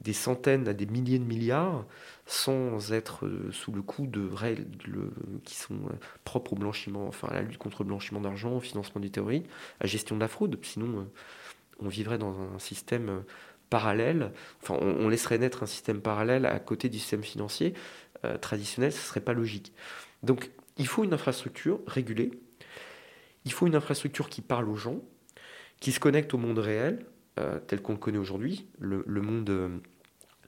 des 0.00 0.12
centaines 0.12 0.68
à 0.68 0.74
des 0.74 0.86
milliers 0.86 1.18
de 1.18 1.24
milliards 1.24 1.84
sans 2.26 2.92
être 2.92 3.26
euh, 3.26 3.50
sous 3.52 3.72
le 3.72 3.82
coup 3.82 4.06
de 4.06 4.28
règles 4.28 4.66
qui 5.44 5.54
sont 5.54 5.74
euh, 5.74 5.96
propres 6.24 6.52
au 6.52 6.56
blanchiment, 6.56 7.06
enfin 7.06 7.28
à 7.28 7.34
la 7.34 7.42
lutte 7.42 7.58
contre 7.58 7.82
le 7.82 7.88
blanchiment 7.88 8.20
d'argent, 8.20 8.56
au 8.56 8.60
financement 8.60 9.00
du 9.00 9.10
théorie, 9.10 9.44
à 9.80 9.84
la 9.84 9.86
gestion 9.86 10.16
de 10.16 10.20
la 10.20 10.28
fraude. 10.28 10.58
Sinon, 10.62 11.00
euh, 11.00 11.04
on 11.80 11.88
vivrait 11.88 12.18
dans 12.18 12.34
un 12.38 12.58
système 12.58 13.22
parallèle, 13.70 14.32
enfin 14.62 14.76
on, 14.80 15.08
laisserait 15.08 15.38
naître 15.38 15.62
un 15.62 15.66
système 15.66 16.00
parallèle 16.00 16.46
à 16.46 16.58
côté 16.60 16.88
du 16.88 16.98
système 16.98 17.24
financier 17.24 17.74
traditionnel, 18.40 18.92
ce 18.92 18.98
ne 18.98 19.02
serait 19.02 19.20
pas 19.20 19.34
logique. 19.34 19.72
Donc 20.22 20.50
il 20.78 20.86
faut 20.86 21.04
une 21.04 21.12
infrastructure 21.12 21.80
régulée, 21.86 22.30
il 23.44 23.52
faut 23.52 23.66
une 23.66 23.74
infrastructure 23.74 24.30
qui 24.30 24.40
parle 24.40 24.68
aux 24.70 24.76
gens, 24.76 25.00
qui 25.80 25.92
se 25.92 26.00
connecte 26.00 26.32
au 26.32 26.38
monde 26.38 26.58
réel, 26.60 27.04
euh, 27.38 27.58
tel 27.66 27.82
qu'on 27.82 27.92
le 27.92 27.98
connaît 27.98 28.18
aujourd'hui, 28.18 28.66
le, 28.78 29.02
monde 29.20 29.50
euh, 29.50 29.68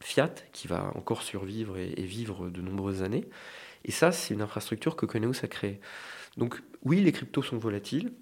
Fiat, 0.00 0.34
qui 0.52 0.68
va 0.68 0.90
encore 0.94 1.22
survivre 1.22 1.76
et, 1.76 2.02
vivre 2.02 2.48
de 2.48 2.60
nombreuses 2.62 3.02
années. 3.02 3.28
Et 3.84 3.92
ça, 3.92 4.12
c'est 4.12 4.34
une 4.34 4.42
infrastructure 4.42 4.96
que 4.96 5.06
Coneos 5.06 5.44
a 5.44 5.48
créée. 5.48 5.80
Donc 6.36 6.62
oui, 6.84 7.00
les 7.00 7.12
cryptos 7.12 7.42
sont 7.42 7.58
volatiles, 7.58 8.12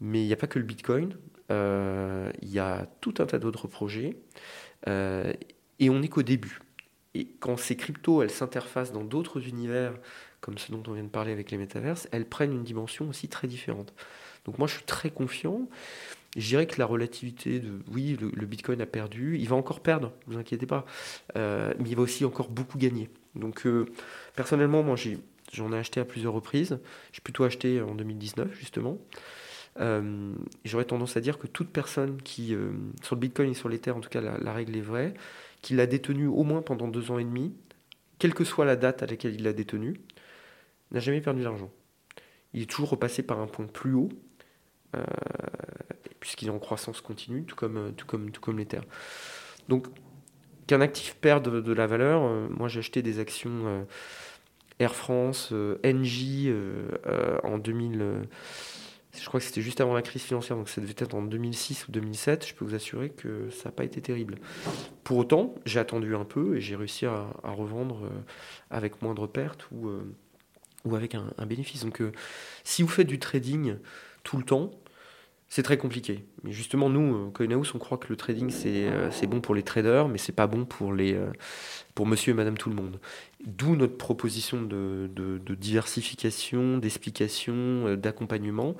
mais 0.00 0.22
il 0.22 0.26
n'y 0.26 0.32
a 0.32 0.36
pas 0.36 0.46
que 0.46 0.58
le 0.58 0.64
Bitcoin. 0.64 1.16
Euh, 1.50 2.30
il 2.40 2.50
y 2.50 2.58
a 2.58 2.86
tout 3.00 3.14
un 3.18 3.26
tas 3.26 3.38
d'autres 3.38 3.68
projets. 3.68 4.16
et 4.86 5.90
on 5.90 5.98
n'est 6.00 6.08
qu'au 6.08 6.22
début. 6.22 6.60
Et 7.14 7.26
quand 7.40 7.56
ces 7.56 7.76
cryptos, 7.76 8.22
elles 8.22 8.30
s'interfacent 8.30 8.92
dans 8.92 9.04
d'autres 9.04 9.46
univers, 9.46 9.94
comme 10.40 10.58
ce 10.58 10.72
dont 10.72 10.82
on 10.88 10.92
vient 10.92 11.04
de 11.04 11.08
parler 11.08 11.32
avec 11.32 11.50
les 11.50 11.58
métaverses, 11.58 12.08
elles 12.10 12.28
prennent 12.28 12.52
une 12.52 12.64
dimension 12.64 13.08
aussi 13.08 13.28
très 13.28 13.46
différente. 13.46 13.92
Donc 14.44 14.58
moi, 14.58 14.66
je 14.66 14.74
suis 14.74 14.84
très 14.84 15.10
confiant. 15.10 15.68
Je 16.36 16.48
dirais 16.48 16.66
que 16.66 16.78
la 16.78 16.86
relativité 16.86 17.60
de 17.60 17.80
oui, 17.90 18.16
le, 18.18 18.46
Bitcoin 18.46 18.80
a 18.80 18.86
perdu, 18.86 19.36
il 19.38 19.48
va 19.48 19.56
encore 19.56 19.80
perdre, 19.80 20.12
ne 20.26 20.32
vous 20.32 20.38
inquiétez 20.38 20.64
pas, 20.64 20.86
euh, 21.36 21.74
mais 21.78 21.90
il 21.90 21.96
va 21.96 22.02
aussi 22.02 22.24
encore 22.24 22.48
beaucoup 22.48 22.78
gagner. 22.78 23.10
Donc 23.34 23.66
euh, 23.66 23.84
personnellement, 24.34 24.82
moi 24.82 24.96
j'en 25.52 25.72
ai, 25.72 25.78
acheté 25.78 26.00
à 26.00 26.06
plusieurs 26.06 26.32
reprises. 26.32 26.78
J'ai 27.12 27.20
plutôt 27.20 27.44
acheté 27.44 27.82
en 27.82 27.94
2019 27.94 28.54
justement. 28.58 28.98
Euh, 29.78 30.32
j'aurais 30.64 30.86
tendance 30.86 31.18
à 31.18 31.20
dire 31.20 31.38
que 31.38 31.46
toute 31.46 31.68
personne 31.68 32.20
qui, 32.22 32.56
sur 33.02 33.14
le 33.14 33.20
Bitcoin 33.20 33.50
et 33.50 33.54
sur 33.54 33.68
l'Ether, 33.68 33.90
en 33.90 34.00
tout 34.00 34.10
cas 34.10 34.22
la, 34.22 34.52
règle 34.54 34.74
est 34.74 34.82
vraie, 34.82 35.12
qui 35.60 35.74
l'a 35.74 35.86
détenu 35.86 36.28
au 36.28 36.44
moins 36.44 36.62
pendant 36.62 36.88
deux 36.88 37.10
ans 37.10 37.18
et 37.18 37.24
demi, 37.24 37.52
quelle 38.18 38.32
que 38.32 38.44
soit 38.44 38.64
la 38.64 38.76
date 38.76 39.02
à 39.02 39.06
laquelle 39.06 39.34
il 39.34 39.42
l'a 39.42 39.52
détenu, 39.52 40.00
n'a 40.92 41.00
jamais 41.00 41.20
perdu 41.20 41.42
d'argent. 41.42 41.70
Il 42.54 42.62
est 42.62 42.70
toujours 42.70 42.90
repassé 42.90 43.22
par 43.22 43.38
un 43.38 43.46
point 43.46 43.66
plus 43.66 43.92
haut, 43.92 44.08
puisqu'il 46.22 46.46
est 46.46 46.52
en 46.52 46.60
croissance 46.60 47.00
continue, 47.00 47.42
tout 47.42 47.56
comme, 47.56 47.76
euh, 47.76 47.90
tout 47.90 48.06
comme, 48.06 48.58
les 48.58 48.64
terres. 48.64 48.84
Donc, 49.68 49.88
qu'un 50.68 50.80
actif 50.80 51.16
perde 51.16 51.60
de, 51.60 51.72
la 51.72 51.88
valeur, 51.88 52.22
euh, 52.22 52.46
moi 52.48 52.68
j'ai 52.68 52.78
acheté 52.78 53.02
des 53.02 53.18
actions 53.18 53.66
euh, 53.66 53.82
Air 54.78 54.94
France, 54.94 55.52
NJ 55.84 56.48
en 57.42 57.58
2000. 57.58 58.22
je 59.12 59.26
crois 59.26 59.40
que 59.40 59.46
c'était 59.46 59.60
juste 59.62 59.80
avant 59.80 59.94
la 59.94 60.02
crise 60.02 60.22
financière, 60.22 60.56
donc 60.56 60.68
ça 60.68 60.80
devait 60.80 60.94
être 60.96 61.14
en 61.14 61.22
2006 61.22 61.88
ou 61.88 61.92
2007. 61.92 62.46
Je 62.46 62.54
peux 62.54 62.64
vous 62.64 62.74
assurer 62.74 63.10
que 63.10 63.50
ça 63.50 63.68
n'a 63.68 63.72
pas 63.72 63.84
été 63.84 64.00
terrible. 64.00 64.36
Pour 65.02 65.18
autant, 65.18 65.54
j'ai 65.66 65.80
attendu 65.80 66.14
un 66.14 66.24
peu 66.24 66.56
et 66.56 66.60
j'ai 66.60 66.76
réussi 66.76 67.06
à, 67.06 67.26
revendre 67.44 68.08
avec 68.70 69.02
moindre 69.02 69.26
perte 69.26 69.68
ou, 69.72 69.90
avec 70.94 71.14
un 71.14 71.46
bénéfice. 71.46 71.84
Donc, 71.84 72.02
si 72.64 72.82
vous 72.82 72.88
faites 72.88 73.08
du 73.08 73.18
trading 73.20 73.76
tout 74.24 74.36
le 74.36 74.44
temps, 74.44 74.70
c'est 75.54 75.62
très 75.62 75.76
compliqué. 75.76 76.24
Mais 76.44 76.50
justement, 76.50 76.88
nous, 76.88 77.14
euh, 77.14 77.30
CoinHouse, 77.30 77.72
on 77.74 77.78
croit 77.78 77.98
que 77.98 78.06
le 78.08 78.16
trading, 78.16 78.48
c'est 78.48 78.88
euh, 78.88 79.10
bon 79.28 79.42
pour 79.42 79.54
les 79.54 79.62
traders, 79.62 80.08
mais 80.08 80.16
c'est 80.16 80.32
pas 80.32 80.46
bon 80.46 80.64
pour, 80.64 80.94
euh, 80.98 81.30
pour 81.94 82.06
monsieur 82.06 82.30
et 82.30 82.34
madame 82.34 82.56
tout 82.56 82.70
le 82.70 82.74
monde. 82.74 82.98
D'où 83.44 83.74
notre 83.76 83.96
proposition 83.96 84.62
de, 84.62 85.08
diversification, 85.54 86.78
d'explication, 86.78 87.96
d'accompagnement, 87.96 88.76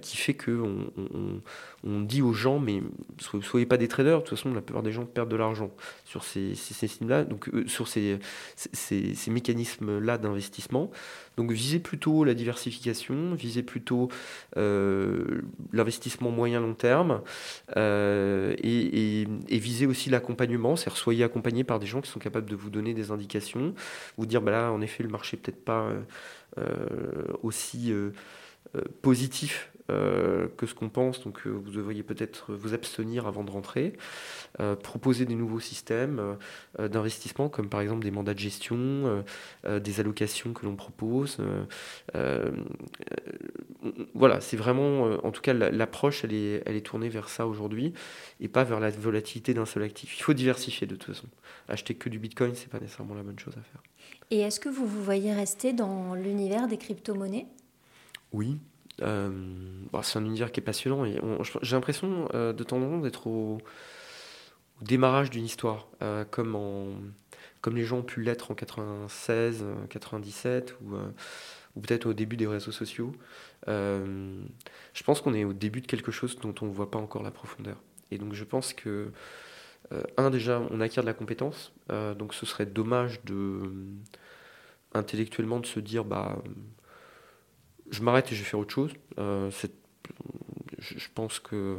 qui 0.00 0.16
fait 0.16 0.34
que 0.34 0.62
on, 1.84 2.00
dit 2.00 2.22
aux 2.22 2.32
gens, 2.32 2.58
mais 2.58 2.82
soyez 3.42 3.66
pas 3.66 3.76
des 3.76 3.88
traders, 3.88 4.18
de 4.18 4.22
toute 4.22 4.38
façon, 4.38 4.52
la 4.54 4.60
plupart 4.60 4.82
des 4.82 4.92
gens 4.92 5.04
perdent 5.04 5.30
de 5.30 5.36
l'argent 5.36 5.70
sur 6.04 6.24
ces, 6.24 6.54
ces, 6.54 6.88
là 7.04 7.24
donc 7.24 7.50
sur 7.66 7.86
ces, 7.86 8.18
ces, 8.56 9.14
ces 9.14 9.30
mécanismes-là 9.30 10.18
d'investissement. 10.18 10.90
Donc 11.36 11.52
visez 11.52 11.78
plutôt 11.78 12.24
la 12.24 12.34
diversification, 12.34 13.34
visez 13.34 13.62
plutôt 13.62 14.08
l'investissement 14.54 16.30
moyen 16.30 16.60
long 16.60 16.74
terme 16.74 17.20
euh, 17.76 18.54
et, 18.62 19.22
et, 19.48 19.58
viser 19.58 19.86
aussi 19.86 20.10
l'accompagnement, 20.10 20.76
c'est-à-dire 20.76 20.98
soyez 20.98 21.24
accompagné 21.24 21.64
par 21.64 21.78
des 21.78 21.86
gens 21.86 22.00
qui 22.00 22.10
sont 22.10 22.20
capables 22.20 22.48
de 22.48 22.56
vous 22.56 22.70
donner 22.70 22.94
des 22.94 23.10
indications, 23.10 23.65
vous 24.16 24.26
dire 24.26 24.42
bah 24.42 24.50
là 24.52 24.72
en 24.72 24.80
effet 24.80 25.02
le 25.02 25.08
marché 25.08 25.36
peut-être 25.36 25.64
pas 25.64 25.88
euh, 25.88 26.02
euh, 26.58 27.32
aussi 27.42 27.92
positif 29.02 29.72
euh, 29.74 29.75
que 29.88 30.66
ce 30.66 30.74
qu'on 30.74 30.88
pense, 30.88 31.22
donc 31.22 31.46
euh, 31.46 31.50
vous 31.50 31.70
devriez 31.70 32.02
peut-être 32.02 32.54
vous 32.54 32.74
abstenir 32.74 33.26
avant 33.26 33.44
de 33.44 33.50
rentrer, 33.50 33.94
euh, 34.60 34.74
proposer 34.76 35.24
des 35.24 35.34
nouveaux 35.34 35.60
systèmes 35.60 36.36
d'investissement, 36.78 37.48
comme 37.48 37.68
par 37.68 37.80
exemple 37.80 38.04
des 38.04 38.10
mandats 38.10 38.34
de 38.34 38.38
gestion, 38.38 39.24
des 39.64 40.00
allocations 40.00 40.52
que 40.52 40.66
l'on 40.66 40.76
propose. 40.76 41.38
voilà, 44.14 44.40
c'est 44.40 44.56
vraiment, 44.56 45.02
en 45.24 45.30
tout 45.30 45.42
cas, 45.42 45.52
l'approche, 45.52 46.24
elle 46.24 46.34
est, 46.34 46.62
elle 46.66 46.76
est 46.76 46.86
tournée 46.86 47.08
vers 47.08 47.28
ça 47.28 47.46
aujourd'hui, 47.46 47.92
et 48.40 48.48
pas 48.48 48.64
vers 48.64 48.80
la 48.80 48.90
volatilité 48.90 49.54
d'un 49.54 49.66
seul 49.66 49.82
actif. 49.82 50.18
Il 50.18 50.22
faut 50.22 50.34
diversifier 50.34 50.86
de 50.86 50.96
toute 50.96 51.14
façon. 51.14 51.28
Acheter 51.68 51.94
que 51.94 52.08
du 52.08 52.18
Bitcoin, 52.18 52.54
c'est 52.54 52.68
pas 52.70 52.80
nécessairement 52.80 53.14
la 53.14 53.22
bonne 53.22 53.38
chose 53.38 53.54
à 53.56 53.62
faire. 53.62 53.82
Et 54.30 54.40
est-ce 54.40 54.60
que 54.60 54.68
vous 54.68 54.86
vous 54.86 55.02
voyez 55.02 55.32
rester 55.32 55.72
dans 55.72 56.14
l'univers 56.14 56.66
des 56.66 56.78
crypto-monnaies? 56.78 57.46
Oui, 58.32 58.58
euh, 59.02 59.30
bah, 59.92 60.00
c'est 60.02 60.18
un 60.18 60.24
univers 60.24 60.50
qui 60.50 60.60
est 60.60 60.62
passionnant 60.62 61.04
j'ai 61.62 61.76
l'impression 61.76 62.28
euh, 62.34 62.52
de 62.52 62.64
temps 62.64 62.78
en 62.78 62.88
temps 62.88 62.98
d'être 62.98 63.26
au, 63.26 63.58
démarrage 64.80 65.30
d'une 65.30 65.44
histoire, 65.44 65.88
euh, 66.02 66.24
comme, 66.24 66.56
les 67.72 67.84
gens 67.84 67.98
ont 67.98 68.02
pu 68.02 68.22
l'être 68.22 68.50
en 68.50 68.54
96, 68.54 69.64
97 69.90 70.76
ou, 70.82 70.94
ou 71.74 71.80
peut-être 71.80 72.06
au 72.06 72.12
début 72.12 72.36
des 72.36 72.46
réseaux 72.46 72.72
sociaux. 72.72 73.12
je 73.66 75.02
pense 75.04 75.20
qu'on 75.20 75.34
est 75.34 75.44
au 75.44 75.52
début 75.52 75.80
de 75.80 75.86
quelque 75.86 76.12
chose 76.12 76.38
dont 76.38 76.54
on 76.60 76.66
ne 76.66 76.72
voit 76.72 76.90
pas 76.90 76.98
encore 76.98 77.22
la 77.22 77.32
profondeur. 77.32 77.76
Et 78.12 78.18
donc 78.18 78.34
je 78.34 78.44
pense 78.44 78.72
que, 78.72 79.10
un 80.16 80.30
déjà, 80.30 80.62
on 80.70 80.80
acquiert 80.80 81.02
de 81.02 81.08
la 81.08 81.14
compétence, 81.14 81.72
donc 81.90 82.34
ce 82.34 82.46
serait 82.46 82.66
dommage 82.66 83.24
de 83.24 83.72
intellectuellement 84.94 85.60
de 85.60 85.66
se 85.66 85.80
dire 85.80 86.04
bah 86.04 86.38
je 87.90 88.02
m'arrête 88.02 88.30
et 88.32 88.34
je 88.34 88.42
vais 88.42 88.48
faire 88.48 88.60
autre 88.60 88.74
chose. 88.74 88.92
Euh, 89.18 89.50
je 90.78 91.08
pense 91.14 91.38
que 91.38 91.78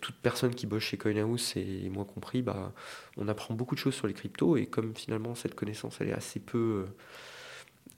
toute 0.00 0.16
personne 0.16 0.54
qui 0.54 0.66
bosse 0.66 0.82
chez 0.82 0.96
CoinHouse, 0.96 1.54
et 1.56 1.88
moi 1.90 2.04
compris, 2.04 2.42
bah, 2.42 2.72
on 3.16 3.28
apprend 3.28 3.54
beaucoup 3.54 3.74
de 3.74 3.80
choses 3.80 3.94
sur 3.94 4.06
les 4.06 4.14
cryptos. 4.14 4.56
Et 4.56 4.66
comme 4.66 4.94
finalement 4.94 5.34
cette 5.34 5.54
connaissance 5.54 5.98
elle 6.00 6.08
est 6.08 6.14
assez 6.14 6.40
peu 6.40 6.86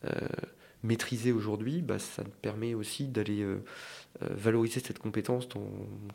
euh, 0.05 0.11
maîtrisée 0.83 1.33
aujourd'hui, 1.33 1.83
bah, 1.83 1.99
ça 1.99 2.25
me 2.25 2.29
permet 2.29 2.75
aussi 2.75 3.09
d'aller 3.09 3.43
euh, 3.43 3.63
valoriser 4.21 4.81
cette 4.81 4.99
compétence, 4.99 5.49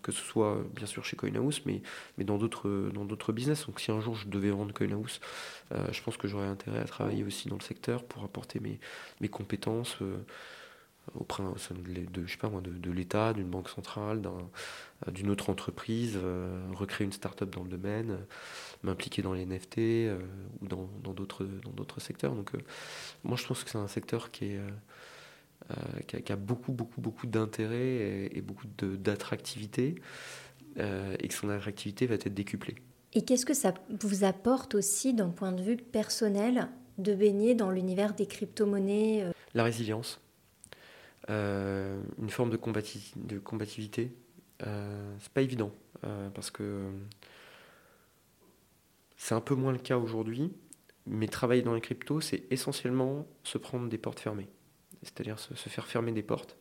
que 0.04 0.12
ce 0.12 0.22
soit 0.22 0.64
bien 0.76 0.86
sûr 0.86 1.04
chez 1.06 1.16
CoinHouse, 1.16 1.62
mais, 1.66 1.82
mais 2.18 2.24
dans 2.26 2.38
d'autres 2.38 3.32
business. 3.32 3.66
Donc 3.66 3.80
si 3.80 3.92
un 3.92 4.02
jour 4.02 4.16
je 4.16 4.28
devais 4.28 4.52
vendre 4.52 4.74
CoinHouse, 4.74 5.20
je 5.72 6.02
pense 6.02 6.18
que 6.18 6.28
j'aurais 6.28 6.48
intérêt 6.48 6.80
à 6.80 6.86
travailler 6.86 7.24
aussi 7.24 7.50
dans 7.50 7.58
le 7.58 7.64
secteur 7.64 8.04
pour 8.04 8.24
apporter 8.24 8.60
mes 8.60 9.30
compétences 9.30 9.98
auprès 11.16 11.44
de, 11.44 12.26
je 12.26 12.32
sais 12.32 12.38
pas 12.38 12.50
moi, 12.50 12.62
de, 12.62 12.92
l'État, 12.92 13.34
d'une 13.34 13.50
banque 13.50 13.70
centrale, 13.70 14.22
euh, 14.26 15.12
d'une 15.12 15.30
autre 15.30 15.50
entreprise, 15.50 16.18
euh, 16.18 16.68
recréer 16.74 17.06
une 17.06 17.14
start-up 17.14 17.50
dans 17.50 17.64
le 17.64 17.70
domaine, 17.70 18.18
m'impliquer 18.84 19.22
dans 19.22 19.34
les 19.34 19.46
NFT 19.46 19.78
euh, 19.78 20.20
ou 20.62 20.68
dans, 20.68 21.14
d'autres, 21.14 21.46
dans 21.64 21.72
d'autres 21.72 22.00
secteurs. 22.00 22.34
Donc 22.36 22.52
moi 23.24 23.38
je 23.38 23.46
pense 23.46 23.64
que 23.64 23.70
c'est 23.70 23.78
un 23.78 23.88
secteur 23.88 24.32
qui, 24.32 24.46
est, 24.46 26.24
qui, 26.24 26.32
a, 26.32 26.36
beaucoup, 26.36 26.72
beaucoup, 26.72 27.02
beaucoup 27.02 27.28
d'intérêt 27.28 28.30
et, 28.34 28.42
beaucoup 28.42 28.68
d'attractivité 28.68 29.96
et 30.78 31.28
que 31.28 31.34
son 31.34 31.50
attractivité 31.50 32.06
va 32.06 32.16
être 32.16 32.34
décuplée. 32.34 32.76
Et 33.14 33.24
qu'est-ce 33.24 33.46
que 33.46 33.56
ça 33.56 33.74
vous 34.02 34.24
apporte 34.24 34.76
aussi 34.76 35.14
d'un 35.14 35.30
point 35.30 35.52
de 35.52 35.62
vue 35.62 35.78
personnel 35.78 36.70
de 36.98 37.14
baigner 37.14 37.56
dans 37.56 37.72
l'univers 37.72 38.14
des 38.14 38.28
crypto-monnaies 38.28 39.32
La 39.54 39.64
résilience. 39.64 40.20
Euh, 41.30 42.02
une 42.18 42.30
forme 42.30 42.50
de, 42.50 42.58
de 43.18 43.40
combativité. 43.40 44.16
Euh, 44.66 45.16
c'est 45.20 45.32
pas 45.32 45.42
évident 45.42 45.72
euh, 46.06 46.30
parce 46.30 46.50
que 46.50 46.90
c'est 49.18 49.36
un 49.36 49.42
peu 49.42 49.56
moins 49.56 49.72
le 49.72 49.80
cas 49.80 49.98
aujourd'hui, 49.98 50.52
mais 51.06 51.28
travailler 51.28 51.62
dans 51.62 51.74
les 51.74 51.82
cryptos, 51.82 52.22
c'est 52.22 52.44
essentiellement 52.52 53.28
se 53.44 53.58
prendre 53.58 53.90
des 53.90 53.98
portes 53.98 54.20
fermées, 54.20 54.48
c'est-à-dire 55.04 55.40
se, 55.40 55.54
faire 55.54 55.88
fermer 55.88 56.12
des 56.14 56.24
portes. 56.24 56.58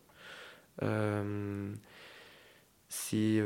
c'est 2.89 3.43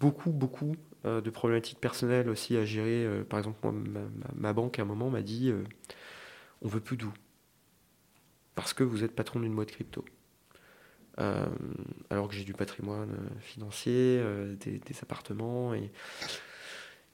beaucoup, 0.00 0.32
beaucoup 0.32 0.74
de 1.04 1.30
problématiques 1.30 1.80
personnelles 1.80 2.28
aussi 2.28 2.56
à 2.56 2.64
gérer. 2.64 3.22
par 3.24 3.38
exemple, 3.38 3.58
moi, 3.62 3.72
ma, 3.72 4.00
ma, 4.34 4.52
banque 4.52 4.78
à 4.78 4.82
un 4.82 4.86
moment 4.86 5.10
m'a 5.10 5.22
dit 5.22 5.52
on 6.62 6.68
veut 6.68 6.80
plus 6.80 6.96
vous 6.96 7.12
parce 8.54 8.72
que 8.72 8.84
vous 8.84 9.04
êtes 9.04 9.14
patron 9.14 9.40
d'une 9.40 9.54
boîte 9.54 9.72
crypto. 9.72 10.04
Euh, 11.18 11.46
alors 12.10 12.28
que 12.28 12.34
j'ai 12.34 12.44
du 12.44 12.54
patrimoine 12.54 13.10
euh, 13.10 13.40
financier, 13.40 13.92
euh, 13.94 14.54
des, 14.56 14.80
appartements 15.02 15.74
et, 15.74 15.90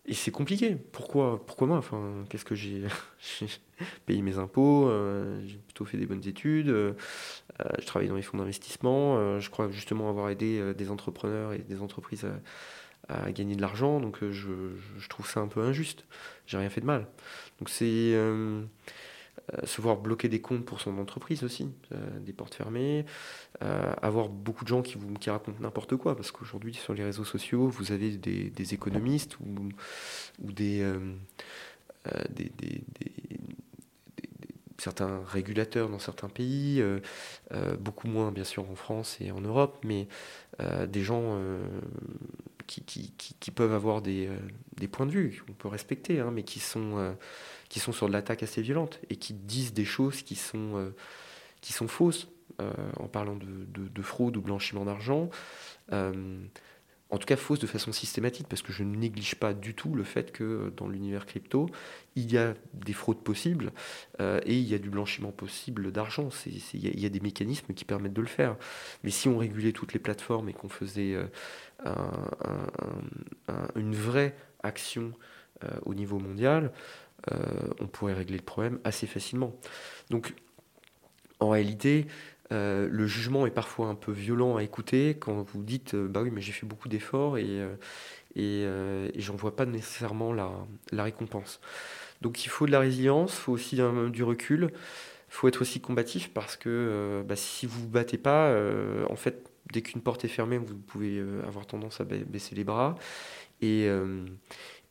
et 0.07 0.15
c'est 0.15 0.31
compliqué. 0.31 0.77
Pourquoi, 0.77 1.45
pourquoi 1.45 1.67
moi? 1.67 1.79
Enfin, 1.79 2.25
qu'est-ce 2.31 2.45
que 2.45 2.55
j'ai 2.55 2.85
payé 4.07 4.23
mes 4.23 4.39
impôts, 4.39 4.91
j'ai 5.47 5.59
plutôt 5.59 5.85
fait 5.85 5.99
des 5.99 6.07
bonnes 6.07 6.27
études, 6.27 6.69
je 6.69 7.87
travaille 7.87 8.09
dans 8.09 8.17
les 8.17 8.23
fonds 8.23 8.39
d'investissement, 8.39 9.39
je 9.39 9.51
crois 9.51 9.71
justement 9.71 10.09
avoir 10.09 10.31
aidé 10.31 10.75
des 10.75 10.91
entrepreneurs 10.91 11.53
et 11.53 11.59
des 11.59 11.81
entreprises 11.83 12.27
à, 13.09 13.31
gagner 13.33 13.55
de 13.55 13.61
l'argent, 13.61 14.01
donc 14.01 14.19
je, 14.23 14.49
je, 14.99 15.09
trouve 15.09 15.29
ça 15.29 15.41
un 15.41 15.49
peu 15.49 15.61
injuste. 15.63 16.05
J'ai 16.47 16.57
rien 16.57 16.71
fait 16.71 16.81
de 16.81 16.87
mal. 16.87 17.07
Donc 17.59 17.69
c'est 17.69 18.15
se 19.65 19.81
voir 19.81 19.97
bloquer 19.97 20.29
des 20.29 20.41
comptes 20.41 20.65
pour 20.65 20.81
son 20.81 20.99
entreprise 20.99 21.43
aussi, 21.45 21.69
des 22.21 22.33
portes 22.33 22.55
fermées, 22.55 23.05
avoir 23.61 24.29
beaucoup 24.29 24.65
de 24.65 24.69
gens 24.69 24.83
qui 24.83 24.97
vous 24.99 25.13
qui 25.15 25.31
racontent 25.31 25.61
n'importe 25.61 25.97
quoi, 25.97 26.17
parce 26.17 26.31
qu'aujourd'hui 26.31 26.75
sur 26.75 26.95
les 26.95 27.05
réseaux 27.05 27.25
sociaux, 27.25 27.69
vous 27.69 27.93
avez 27.93 28.17
des, 28.17 28.75
économistes 28.75 29.39
ou, 29.41 29.69
ou 30.43 30.53
des, 30.53 30.85
des, 32.31 32.83
certains 34.79 35.23
régulateurs 35.27 35.89
dans 35.89 35.99
certains 35.99 36.29
pays, 36.29 36.81
euh, 36.81 37.01
euh, 37.53 37.77
beaucoup 37.77 38.09
moins 38.09 38.33
bien 38.33 38.45
sûr 38.45 38.69
en 38.71 38.75
France 38.75 39.19
et 39.21 39.31
en 39.31 39.41
Europe, 39.41 39.79
mais 39.85 40.09
euh, 40.61 40.87
des 40.87 41.03
gens 41.03 41.39
qui, 42.69 43.51
peuvent 43.51 43.73
avoir 43.73 44.03
des, 44.03 44.29
des, 44.77 44.89
points 44.89 45.07
de 45.07 45.11
vue 45.11 45.43
qu'on 45.47 45.53
peut 45.55 45.69
respecter, 45.69 46.21
hein, 46.21 46.31
mais 46.33 46.43
qui 46.43 46.61
sont, 46.61 47.17
qui 47.69 47.81
sont 47.81 47.93
sur 47.93 48.07
de 48.07 48.13
l'attaque 48.13 48.43
assez 48.43 48.63
violente 48.63 49.01
et 49.11 49.17
qui 49.17 49.35
disent 49.35 49.73
des 49.73 49.85
choses 49.85 50.23
qui 50.23 50.37
sont, 50.37 50.93
sont 51.63 51.89
fausses 51.89 52.29
en 52.59 53.09
parlant 53.09 53.37
de, 53.37 54.03
fraude 54.03 54.37
ou 54.37 54.41
blanchiment 54.43 54.85
d'argent 54.85 55.31
en 57.11 57.17
tout 57.17 57.27
cas 57.27 57.37
fausse 57.37 57.59
de 57.59 57.67
façon 57.67 57.91
systématique, 57.93 58.47
parce 58.49 58.61
que 58.61 58.73
je 58.73 58.83
ne 58.83 58.95
néglige 58.95 59.37
pas 59.37 59.55
du 59.55 59.75
tout 59.75 59.95
le 59.95 60.05
fait 60.05 60.31
que 60.31 60.73
dans 60.77 60.89
l'univers 60.89 61.25
crypto, 61.25 61.71
il 62.17 62.31
y 62.31 62.37
a 62.37 62.55
des 62.75 62.93
fraudes 62.93 63.23
possibles 63.23 63.73
euh, 64.21 64.41
et 64.45 64.59
il 64.59 64.69
y 64.69 64.75
a 64.75 64.79
du 64.79 64.91
blanchiment 64.91 65.33
possible 65.33 65.91
d'argent. 65.91 66.29
Il 66.47 67.01
y, 67.01 67.07
a 67.07 67.09
des 67.09 67.21
mécanismes 67.21 67.73
qui 67.73 67.87
permettent 67.87 68.13
de 68.13 68.21
le 68.21 68.29
faire. 68.29 68.57
Mais 69.05 69.11
si 69.11 69.29
on 69.29 69.39
régulait 69.39 69.73
toutes 69.73 69.95
les 69.95 69.99
plateformes 69.99 70.51
et 70.51 70.53
qu'on 70.53 70.69
faisait 70.69 71.15
euh, 71.87 71.95
une 73.75 73.95
vraie 73.95 74.37
action 74.63 75.13
euh, 75.65 75.69
au 75.87 75.95
niveau 75.95 76.19
mondial, 76.19 76.73
on 77.81 77.87
pourrait 77.89 78.15
régler 78.15 78.37
le 78.37 78.45
problème 78.45 78.79
assez 78.85 79.07
facilement. 79.07 79.55
Donc, 80.09 80.35
en 81.41 81.51
réalité, 81.51 82.07
euh, 82.51 82.89
le 82.91 83.07
jugement 83.07 83.47
est 83.47 83.51
parfois 83.51 83.89
un 83.89 83.95
peu 83.95 84.11
violent 84.13 84.57
à 84.57 84.63
écouter 84.63 85.17
quand 85.19 85.43
vous 85.43 85.63
dites 85.63 85.93
euh, 85.95 86.09
bah 86.09 86.23
oui 86.23 86.31
mais 86.33 86.41
j'ai 86.41 86.53
fait 86.53 86.65
beaucoup 86.65 86.89
d'efforts 86.89 87.37
et, 87.37 87.45
euh, 87.47 89.11
et, 89.15 89.21
j'en 89.21 89.37
vois 89.37 89.55
pas 89.55 89.67
nécessairement 89.67 90.33
la, 90.33 90.51
la, 90.93 91.05
récompense. 91.05 91.61
Donc 92.23 92.47
il 92.47 92.49
faut 92.49 92.67
de 92.67 92.73
la 92.73 92.81
résilience, 92.81 93.35
il 93.35 93.41
faut 93.41 93.53
aussi 93.53 93.81
du 94.11 94.23
recul, 94.23 94.71
il 94.73 95.35
faut 95.35 95.49
être 95.49 95.61
aussi 95.61 95.81
combatif 95.81 96.31
parce 96.33 96.57
que 96.57 97.23
bah, 97.29 97.37
si 97.37 97.67
vous 97.67 97.83
vous 97.83 97.89
battez 97.89 98.19
pas, 98.19 98.57
en 99.09 99.17
fait 99.17 99.51
dès 99.73 99.83
qu'une 99.83 100.01
porte 100.01 100.25
est 100.25 100.29
fermée 100.29 100.57
vous 100.57 100.77
pouvez 100.77 101.23
avoir 101.47 101.67
tendance 101.67 102.01
à 102.01 102.05
baisser 102.05 102.55
les 102.55 102.65
bras 102.65 102.97
et, 103.61 103.89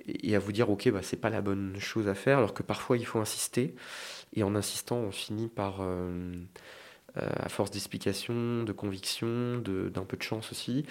et 0.08 0.36
à 0.36 0.40
vous 0.40 0.52
dire 0.52 0.70
ok 0.70 0.90
bah, 0.92 1.02
c'est 1.02 1.18
pas 1.18 1.30
la 1.30 1.42
bonne 1.42 1.78
chose 1.80 2.08
à 2.08 2.16
faire 2.16 2.38
alors 2.38 2.54
que 2.54 2.64
parfois 2.64 2.98
il 2.98 3.06
faut 3.06 3.20
insister 3.20 3.76
et 4.34 4.44
en 4.44 4.56
insistant 4.56 4.98
on 4.98 5.12
finit 5.12 5.48
par 5.48 5.82
à 7.16 7.50
force 7.50 7.72
d'explication, 7.72 8.64
de 8.64 8.72
conviction, 8.72 9.58
d'un 9.60 10.06
peu 10.06 10.18
de 10.18 10.24
chance 10.24 10.52
aussi, 10.52 10.86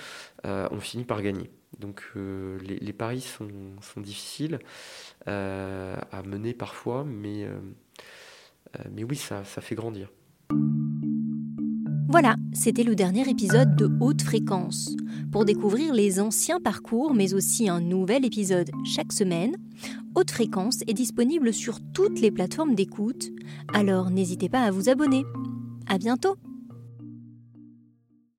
euh, 0.44 0.68
on 0.70 0.81
finit 0.81 1.05
par 1.05 1.22
gagner. 1.22 1.50
Donc 1.79 2.02
euh, 2.16 2.59
les, 2.61 2.92
paris 2.92 3.20
sont, 3.20 4.00
difficiles 4.00 4.59
à 5.26 6.22
mener 6.24 6.55
parfois, 6.55 7.05
mais, 7.05 7.46
mais 8.90 9.05
oui, 9.05 9.16
ça, 9.16 9.44
ça 9.44 9.61
fait 9.61 9.74
grandir. 9.74 10.09
Voilà, 12.09 12.37
c'était 12.52 12.85
le 12.85 12.94
dernier 12.94 13.29
épisode 13.29 13.76
de 13.76 13.90
Haute 14.00 14.22
Fréquence. 14.22 14.96
Pour 15.33 15.44
découvrir 15.44 15.92
les 15.92 16.20
anciens 16.20 16.61
parcours, 16.61 17.14
mais 17.14 17.35
aussi 17.35 17.68
un 17.68 17.81
nouvel 17.81 18.24
épisode 18.24 18.70
chaque 18.85 19.12
semaine, 19.12 19.57
Haute 20.14 20.31
Fréquence 20.31 20.81
est 20.87 20.94
disponible 20.94 21.52
sur 21.52 21.79
toutes 21.92 22.20
les 22.20 22.31
plateformes 22.31 22.74
d'écoute, 22.74 23.33
alors 23.74 24.11
n'hésitez 24.11 24.48
pas 24.48 24.62
à 24.62 24.70
vous 24.70 24.88
abonner. 24.88 25.24
À 25.87 25.99
bientôt 25.99 26.37